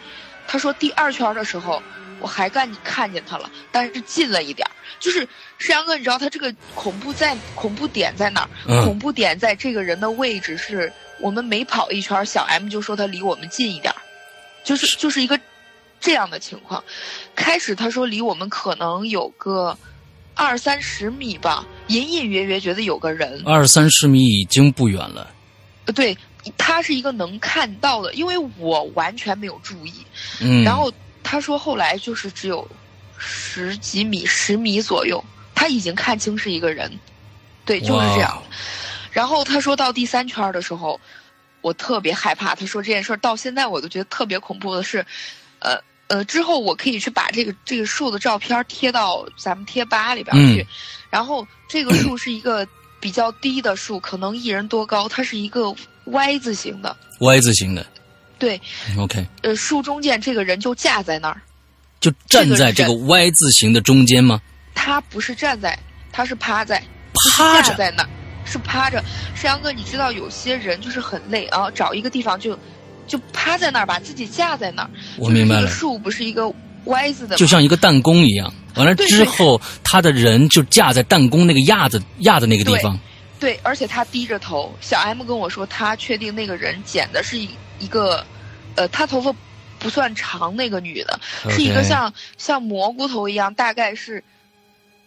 [0.48, 1.82] 他说第二圈的时候。
[2.22, 4.72] 我还看看见他了，但是近了一点儿。
[5.00, 5.26] 就是
[5.58, 8.84] 石阳哥，你知道他这个恐怖在恐怖点在哪儿？
[8.84, 10.92] 恐怖点在这个人的位置是
[11.22, 14.02] 我们每跑一圈，小 M 就说他离我们近一点儿，
[14.66, 15.40] 就是就是一个
[16.00, 16.84] 这样的情况。
[17.36, 19.78] 开始他说离我们可能有个
[20.34, 23.42] 二三十米吧，隐隐约约觉得有个人。
[23.46, 25.30] 二三十米已经不远了。
[25.86, 26.18] 呃，对，
[26.58, 29.94] 他是一个能看到的，因为我完全没有注意。
[30.42, 30.92] 嗯，然后。
[31.22, 32.68] 他说后来就是只有
[33.20, 35.24] 十几米、十米左右，
[35.54, 36.92] 他已经看清是一个人，
[37.66, 38.42] 对，就是这样。
[39.12, 41.00] 然后他说到第三圈的时候，
[41.62, 42.56] 我特别害怕。
[42.56, 45.06] 他说这件事儿到现在我都觉得特别恐怖的是，
[45.60, 50.66] 呃呃，之后我可以去把这个这个树的照片贴到咱们贴吧里边去。
[51.10, 52.68] 然后这个树是一个
[53.00, 56.96] 比较低的树，可能一人多高，它是一个 Y 字形的。
[57.20, 57.86] Y 字形的。
[58.40, 58.60] 对。
[58.98, 59.26] OK。
[59.44, 61.42] 呃，树中间这个人就架在那儿，
[62.00, 64.42] 就站在这个 Y 字形的中间吗？
[64.74, 65.78] 他不是站在，
[66.12, 66.82] 他是趴在，
[67.36, 68.10] 趴着在那儿，
[68.46, 69.04] 是趴着。
[69.36, 72.58] 山羊哥，你知道有些人就是很累啊，找一个地方就
[73.10, 74.90] 就趴在那儿，把自己架在那儿。
[75.18, 75.68] 我明白了。
[75.68, 76.50] 树不是一个
[76.86, 78.54] 歪字的，就像一个弹弓一样。
[78.76, 82.98] 完了之后，他的人就架在弹弓那个压子压的那个地方。
[83.40, 84.74] 对，而且他低着头。
[84.80, 87.50] 小 M 跟我说，他确定那个人剪的是一
[87.80, 88.26] 一个，
[88.76, 89.34] 呃，他头发
[89.80, 94.24] 不算长，那个女的是一个像像蘑菇头一样，大概是，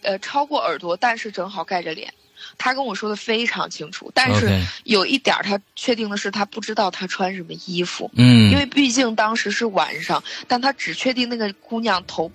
[0.02, 2.12] 呃，超过耳朵，但是正好盖着脸。
[2.58, 8.10] 他跟我说的非常清楚，但是有一点他确定的是，他不知道他穿什么衣服。
[8.14, 12.30] 嗯，因为毕竟当时是晚上，但他只确定那个姑娘头，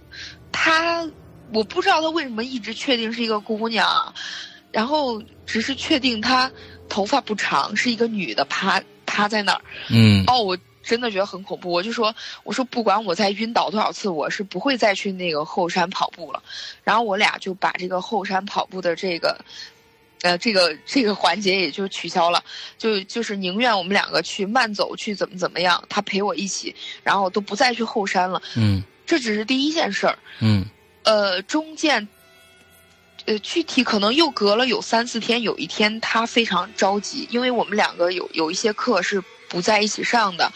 [0.52, 1.08] 他。
[1.54, 4.14] 我不知道他为什么一直确定是一个姑娘，
[4.70, 6.52] 然后只是确定她
[6.90, 9.62] 头发不长，是一个女的趴趴在那儿。
[9.90, 10.26] 嗯。
[10.28, 11.72] 哦，我真的觉得很恐怖。
[11.72, 12.14] 我就说，
[12.44, 16.44] 我说不管我再晕倒多少次，我是不会再去那个后山跑步了。
[16.84, 19.40] 然后我俩就把这个后山跑步的这个，
[20.22, 22.44] 呃，这个这个环节也就取消了，
[22.78, 28.42] 就就是宁愿我们两个去慢走，去怎么怎么样，他陪我一起，然后都不再去后山了。
[28.56, 28.84] 嗯。
[29.06, 30.20] 这只是第一件事儿。
[30.42, 30.66] 嗯。
[31.04, 32.06] 呃，中间，
[33.26, 35.42] 呃，具体可能又隔了有三四天。
[35.42, 40.52] 有一天，他非常着急，因为我们两个有有一些课是不在一起上的，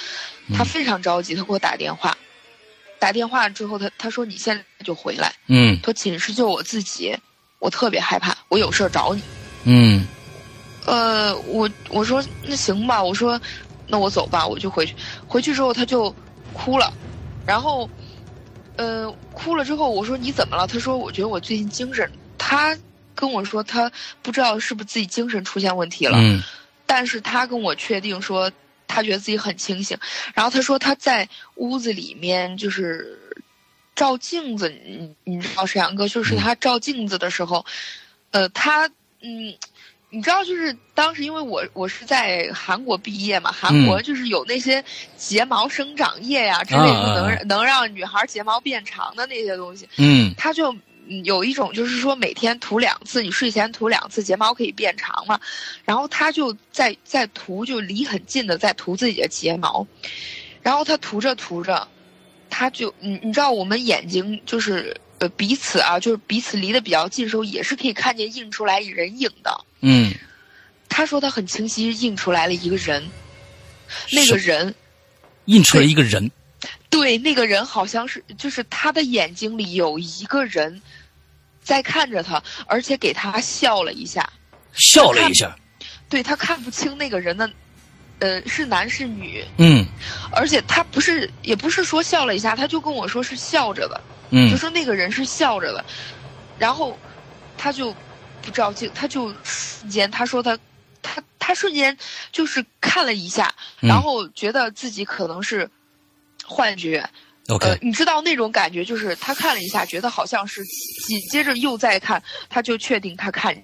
[0.53, 2.17] 他非常着急，他给我打电话，
[2.99, 7.15] 打电话之后，他他说：“你现在就回来。”嗯，他寝室就我自己，
[7.59, 9.21] 我特别害怕，我有事儿找你。
[9.63, 10.07] 嗯，
[10.85, 13.39] 呃，我我说那行吧，我说
[13.87, 14.95] 那我走吧，我就回去。
[15.27, 16.13] 回去之后他就
[16.53, 16.91] 哭了，
[17.45, 17.89] 然后。
[18.77, 20.65] 呃，哭了之后，我说你怎么了？
[20.65, 22.09] 他说我觉得我最近精神。
[22.37, 22.75] 他
[23.13, 23.91] 跟我说他
[24.23, 26.17] 不知道是不是自己精神出现问题了。
[26.19, 26.41] 嗯。
[26.87, 28.51] 但是他跟我确定说
[28.87, 29.95] 他觉得自己很清醒。
[30.33, 33.19] 然后他说他在屋子里面就是
[33.93, 37.63] 照镜子，你你知道沈阳哥就是他照镜子的时候，
[38.31, 38.89] 呃，他
[39.21, 39.53] 嗯。
[40.13, 44.83] 你知道，就是当时因为我我是在韩国毕业嘛，韩国就是有那些
[45.15, 49.87] 睫毛生长液呀之类的，能能让女孩睫毛变长的那些东西。
[49.95, 50.75] 嗯，他就
[51.23, 55.39] 有一种就是说每天涂两次，你睡前涂两次，睫毛可以变长嘛。
[55.85, 59.87] 然后他就在在涂，就离很近的在涂自己的睫毛。
[60.61, 61.87] 然后他涂着涂着，
[62.49, 69.65] 他就你你知道，我们眼睛就是呃彼此啊，就是彼此离得比较近的时候，也是可以看见映出来人影的。
[69.81, 70.11] 嗯，
[70.89, 73.07] 他说他很清晰印出来了一个人，
[74.11, 74.73] 那个人
[75.45, 76.31] 印出来一个人，
[76.89, 80.81] 对，那个人好像是就是他的眼睛里有一个人
[81.61, 84.27] 在看着他，而且给他笑了一下，
[84.73, 85.55] 笑了一下，
[86.09, 87.47] 对他看不清那个人的，
[88.17, 89.85] 呃，是男是女，嗯，
[90.31, 94.01] 而且他不是也不是说笑了一下，他就跟我说是笑着的，
[94.31, 95.85] 嗯，就说那个人是笑着的，
[96.57, 96.97] 然后
[97.57, 97.95] 他就。
[98.43, 100.57] 不照镜，他就瞬间他说他，
[101.03, 101.95] 他他瞬间
[102.31, 105.69] 就是看了一下，然后觉得自己可能是
[106.43, 107.07] 幻觉。
[107.49, 110.65] OK，你知道那种感觉，就是他看了一下，觉得好像是，
[111.05, 112.19] 紧接着又再看，
[112.49, 113.55] 他就确定他看。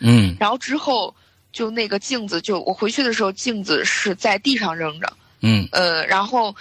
[0.00, 0.36] 嗯。
[0.38, 1.16] 然后之后
[1.50, 5.10] 就那个镜子，就我回去的时候，镜子是在地上扔着。
[5.40, 5.66] 嗯。
[5.72, 6.54] 呃，然后。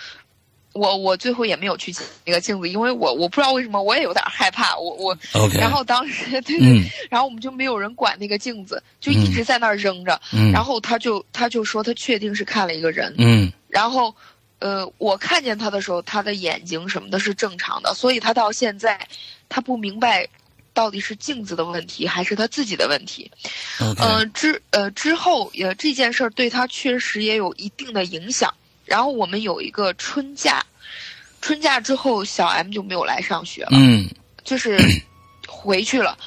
[0.74, 5.17] 我我最后也没有去捡那个镜子，因为我我不知道为什么我也有点害怕，我我，
[5.59, 10.20] 然后当时对对，然后我们就没有人管那个镜子，就一直在那儿扔着，
[10.53, 14.15] 然后他就他就说他确定是看了一个人，嗯，然后，
[14.59, 19.07] 呃，我看见他的时候，他的眼睛什么的是正常的，所以他到现在，
[19.49, 20.28] 他不明白
[20.74, 23.32] 到底是镜子的问题还是他自己的问题，
[23.97, 28.53] 呃之呃之后也这件事儿对他确实也有一定的影响。
[28.89, 30.65] 然后我们有一个春假，
[31.41, 34.09] 春假之后小 M 就没有来上学了，嗯，
[34.43, 34.77] 就是
[35.47, 36.17] 回去了，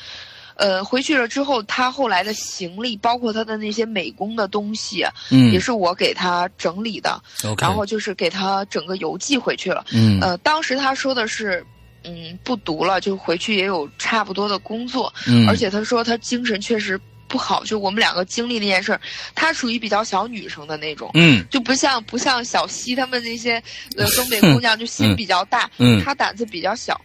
[0.54, 7.20] 呃，回去了之后，他后来的行李，包括他的那些美工的东西，嗯，也是我给他整理的
[7.66, 11.66] 然后就是给他整个邮寄回去了，嗯，呃，当时他说的是，
[12.04, 17.00] 嗯，不读了，就回去也有差不多的工作，嗯，而且他说他精神确实。
[17.32, 19.00] 不好，就我们两个经历那件事儿，
[19.34, 23.54] 她属于比较小女生的那种，嗯，就不像不像小西他们那些
[23.96, 27.00] 呃东北姑娘，就心比较大，嗯，她胆子比较小，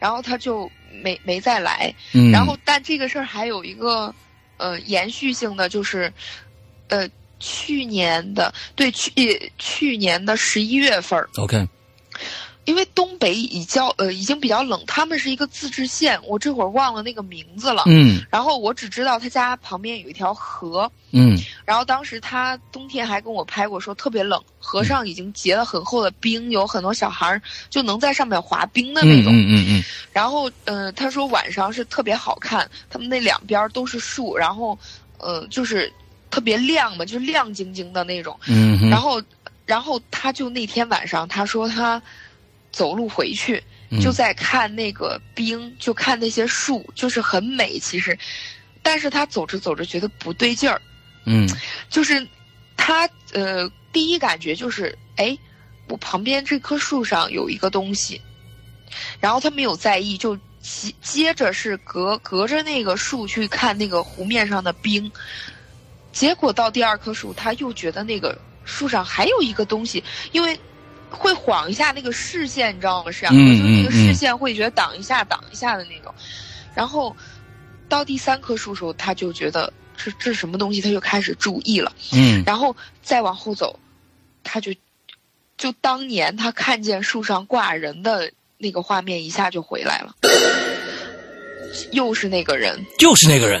[0.00, 0.68] 然后她就
[1.00, 4.12] 没没再来，嗯，然后但这个事儿还有一个
[4.56, 6.12] 呃延续性的，就是
[6.88, 7.08] 呃
[7.38, 11.64] 去年的对去去年的十一月份，OK，
[12.66, 17.84] 因为东北已较呃已经比较冷，他们是一个自治县，我这会儿忘了那个名字了。
[17.86, 18.20] 嗯。
[18.30, 20.90] 然后我只知道他家旁边有一条河。
[21.10, 21.36] 嗯。
[21.64, 27.40] 然后当时他冬天还跟我拍过，说特别冷，河上已经结了很厚的冰，有很多小孩儿
[27.70, 29.32] 就能在上面滑冰的那种。
[29.32, 29.84] 嗯嗯嗯。
[30.12, 34.78] 然后呃，他说晚上是特别好看，他们那两边都是树，然后
[35.18, 35.92] 呃就是
[36.30, 38.38] 特别亮嘛，就是亮晶晶的那种。
[38.46, 38.88] 嗯。
[38.90, 39.20] 然后。
[39.66, 42.02] 然后他就那天晚上，他说他
[42.72, 43.62] 走路回去，
[44.02, 47.78] 就在看那个冰，就看那些树，就是很美。
[47.78, 48.16] 其实，
[48.82, 50.80] 但是他走着走着觉得不对劲儿，
[51.26, 51.48] 嗯，
[51.88, 52.26] 就是
[52.76, 55.36] 他呃第一感觉就是，哎，
[55.88, 58.20] 我旁边这棵树上有一个东西，
[59.20, 65.10] 然后他没有在意，就接接着是隔隔着那个树去看那个湖面上的冰，
[66.12, 68.38] 结果到第二棵树，他又觉得那个。
[68.62, 70.56] 树上还有一个东西，因为
[71.10, 73.10] 会晃一下那个视线，你知道吗？
[73.10, 76.14] 是啊，就是那个视线会觉得挡一下、挡一下的那种。
[76.74, 77.14] 然后
[77.88, 81.92] 到第三棵树时候，他就觉得这这什么东西，他就开始注意了。
[82.12, 83.78] 嗯，然后再往后走，
[84.44, 84.72] 他就
[85.58, 90.14] 就当年他看见树上挂人的那个画面，一下就回来了，
[91.90, 93.60] 又是那个人，又是那个人。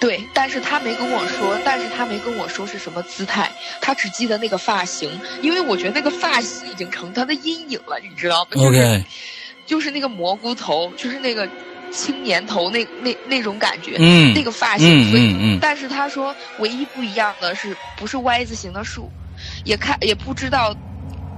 [0.00, 5.10] 对，但是他没跟我说，但是他没跟我说是什么姿态，他只记得那个发型，
[5.42, 9.04] 因为我觉得那个发型已经成他的阴影了，你知道吗就是
[9.66, 11.48] 就是那个蘑菇头，就是那个
[11.90, 19.10] 青年头，那那那种感觉，嗯，那个发型，所以，但是他说唯一不一样的是，不是 Y 字形的树，
[19.64, 20.74] 也看也不知道。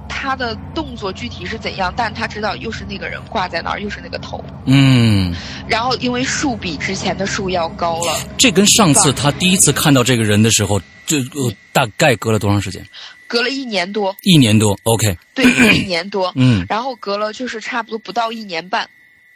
[0.07, 1.93] 他的动作具体是怎样？
[1.95, 4.43] 但他知道又是那个人挂在那儿，又是那个头。
[4.65, 5.33] 嗯。
[5.67, 8.13] 然后因为树比之前的树要高了。
[8.37, 12.85] 这跟上次他第一次看到这个人的时候，这呃大概隔了多长时间？
[13.25, 14.15] 隔了一年多。
[14.23, 15.17] 一年多，OK。
[15.33, 16.31] 对，一年多。
[16.35, 16.65] 嗯。
[16.67, 18.87] 然后隔了就是差不多不到一年半。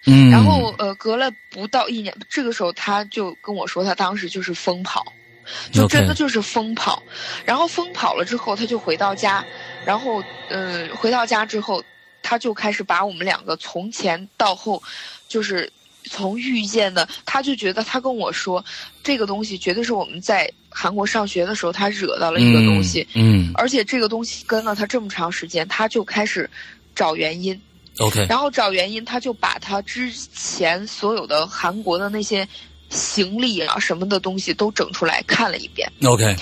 [0.05, 0.30] 嗯。
[0.30, 5.13] 然后呃，隔了不到一年，这个时候他就跟我说，他当时就是疯跑。
[5.71, 7.01] 就真的就是疯跑，
[7.45, 9.45] 然后疯跑了之后，他就回到家，
[9.85, 11.83] 然后嗯，回到家之后，
[12.21, 14.81] 他就开始把我们两个从前到后，
[15.27, 15.71] 就是
[16.09, 18.63] 从遇见的，他就觉得他跟我说，
[19.03, 26.49] 这个东西绝对是我们在韩国上学的时候他惹到了一个东西，嗯，而且这个东西跟了他这么长时间，他就开始
[26.95, 27.59] 找原因
[27.99, 32.47] ，OK，然后找原因，他就把他之前所有的韩国的那些。
[32.89, 35.91] 行李啊，什么的东西都整出来看了一遍。
[36.03, 36.36] OK，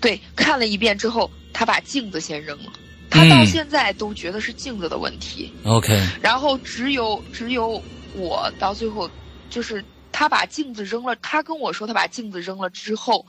[0.00, 2.72] 对，看了一遍之后，他把镜子先扔了。
[3.08, 5.52] 他到现在都觉得是镜子的问题。
[5.64, 7.82] OK，然后只有只有
[8.14, 9.10] 我到最后，
[9.48, 9.82] 就是
[10.12, 11.16] 他把镜子扔了。
[11.22, 13.24] 他跟我说他把镜子扔了之后，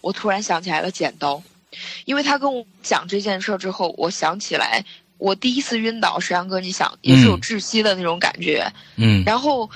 [0.00, 1.42] 我突然想起来了剪刀，
[2.04, 4.84] 因为他跟我讲这件事之后，我想起来
[5.18, 8.72] 我第一次晕倒，石阳哥，你想也是有窒息的那种感觉。
[8.96, 9.68] 嗯，然后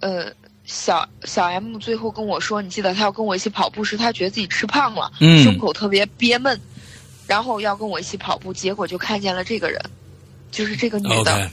[0.00, 0.32] 呃。
[0.64, 5.12] 小小 M 最后跟我说：“你记得他要跟我一起跑步时，他觉得自己吃胖了，
[5.42, 6.60] 胸口特别憋闷，
[7.26, 9.80] 然后要跟我一起跑步，结果就看见了这个人，
[10.50, 11.50] 就是这个女的。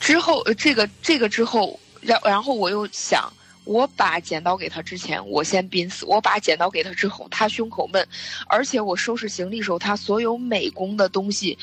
[0.00, 3.32] 之后，这个这个之后，然然后我又想。”
[3.64, 8.06] 我把剪刀给他之前，我先濒死；我把剪刀给他之后，他胸口闷，
[8.46, 11.56] 而且我收拾行李时候，他所有美工的东西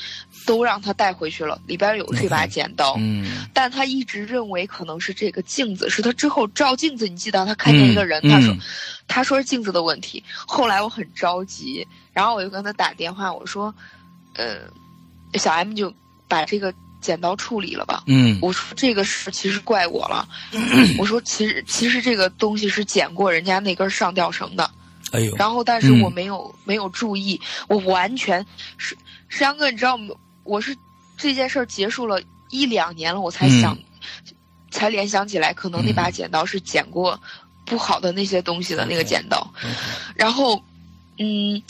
[0.46, 2.96] 都让他带回去了，里边有这把剪刀。
[2.98, 3.24] 嗯，
[3.54, 8.56] 但他一直认为可能是这个镜子，是他之后照镜子，你记得他看见一个人，他说，
[9.06, 10.22] 他说是镜子的问题。
[10.46, 13.72] 后来我很着急，然后我就跟他打电话，我说，
[14.34, 14.58] 呃，
[15.38, 15.94] 小 M 就
[16.26, 16.74] 把这个。
[17.02, 18.02] 剪刀处理了吧？
[18.06, 20.26] 嗯，我说这个事其实怪我了。
[20.96, 24.70] 我说其实其实这个东西是剪过人家那根上吊绳的。
[25.10, 25.36] 哎呦！
[25.36, 27.38] 然后但是我没有没有注意，
[27.68, 28.46] 我完全
[28.78, 28.96] 是
[29.28, 30.14] 石阳哥，你知道吗？
[30.44, 30.74] 我是
[31.18, 33.76] 这件事儿结束了一两年了，我才想，
[34.70, 37.20] 才联想起来，可能那把剪刀是剪过
[37.66, 39.52] 不好的那些东西的那个剪刀。
[40.14, 40.62] 然后，
[41.18, 41.62] 嗯，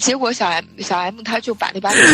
[0.00, 2.12] 结果小 M 小 M 他就把那把剪刀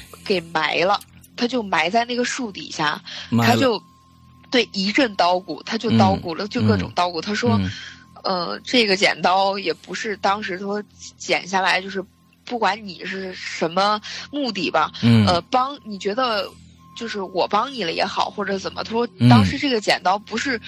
[0.24, 0.98] 给埋了。
[1.42, 3.02] 他就埋在那个树底下，
[3.42, 3.82] 他就
[4.48, 7.20] 对一阵捣鼓，他就捣鼓了，就各种捣鼓。
[7.20, 7.60] 他说
[8.22, 10.80] ：“呃，这个剪刀也不是当时说
[11.18, 12.00] 剪下来，就是
[12.44, 14.92] 不管你是什么目的吧，
[15.26, 16.48] 呃，帮你觉得
[16.96, 18.84] 就是我帮你了也好，或者怎么。
[18.84, 20.60] 他说当时这个剪刀不是。”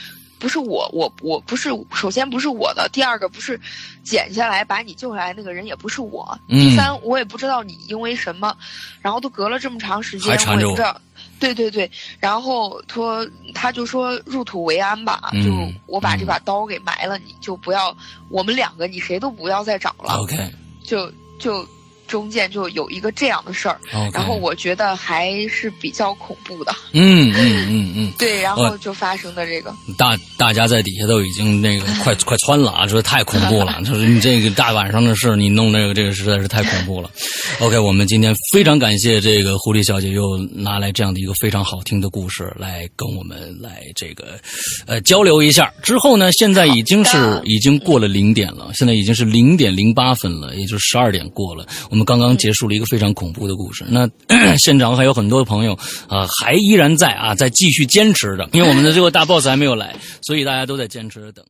[0.45, 3.59] 不是我，我我不是，首先不是我的，第二个不是
[4.03, 8.55] 剪下来把你救下来那个人也不是我，第三我也不知道你因为什么，
[9.01, 11.01] 然后都隔了这么长时间，我也不知道，
[11.41, 11.91] 对对对，
[12.21, 15.51] 然后说他就说入土为安吧，就
[15.87, 17.97] 我把这把刀给埋了，你就不要
[18.29, 20.37] 我们两个，你谁都不要再找了，OK，
[20.85, 21.67] 就就
[22.15, 23.77] 中间就有一个这样的事儿，
[24.13, 26.73] 然后我觉得还是比较恐怖的。
[26.93, 37.11] 嗯嗯嗯嗯，对，然后就发生的这个，大大家在底下都已经那个快 快窜了啊，说太恐怖了，就是你这个大晚上的事，你弄那个这个实在是太恐怖了。
[37.59, 44.39] OK，我们今天非常感谢这个狐狸小姐又拿来这样的一个非常好听的故事来跟我们来这个
[44.87, 45.75] 呃交流一下。
[45.83, 51.67] 之后呢，现在已经是已经过了零点了，现在已经是零点零八分了，也就十二点过了。
[51.91, 54.09] 我们刚刚结束了一个非常恐怖的故事，那
[54.59, 55.73] 现场还有很多朋友
[56.09, 61.45] 啊，还依然在啊，在继续坚持着，因为我们的这个大 boss 还没有来，所以大家都在坚持着等。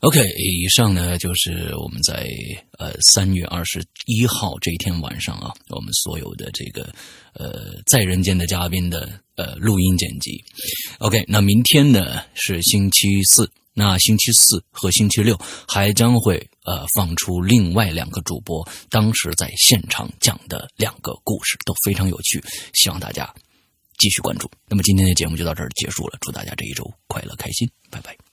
[0.00, 2.24] OK，以上呢就是我们在
[2.78, 6.92] 呃三月二十一号这一天晚上啊，我们所有的这个
[7.32, 10.44] 呃在人间的嘉宾的呃录音剪辑。
[10.98, 13.50] OK，那明天呢是星期四。
[13.78, 22.42] 那星期四和星期六还将会呃放出另外两个主播当时在现场讲的两个故事，都非常有趣，
[22.74, 23.32] 希望大家
[23.96, 24.50] 继续关注。
[24.68, 28.27] 那么今天的节目就到这儿结束了，祝大家这一周快乐开心，拜拜。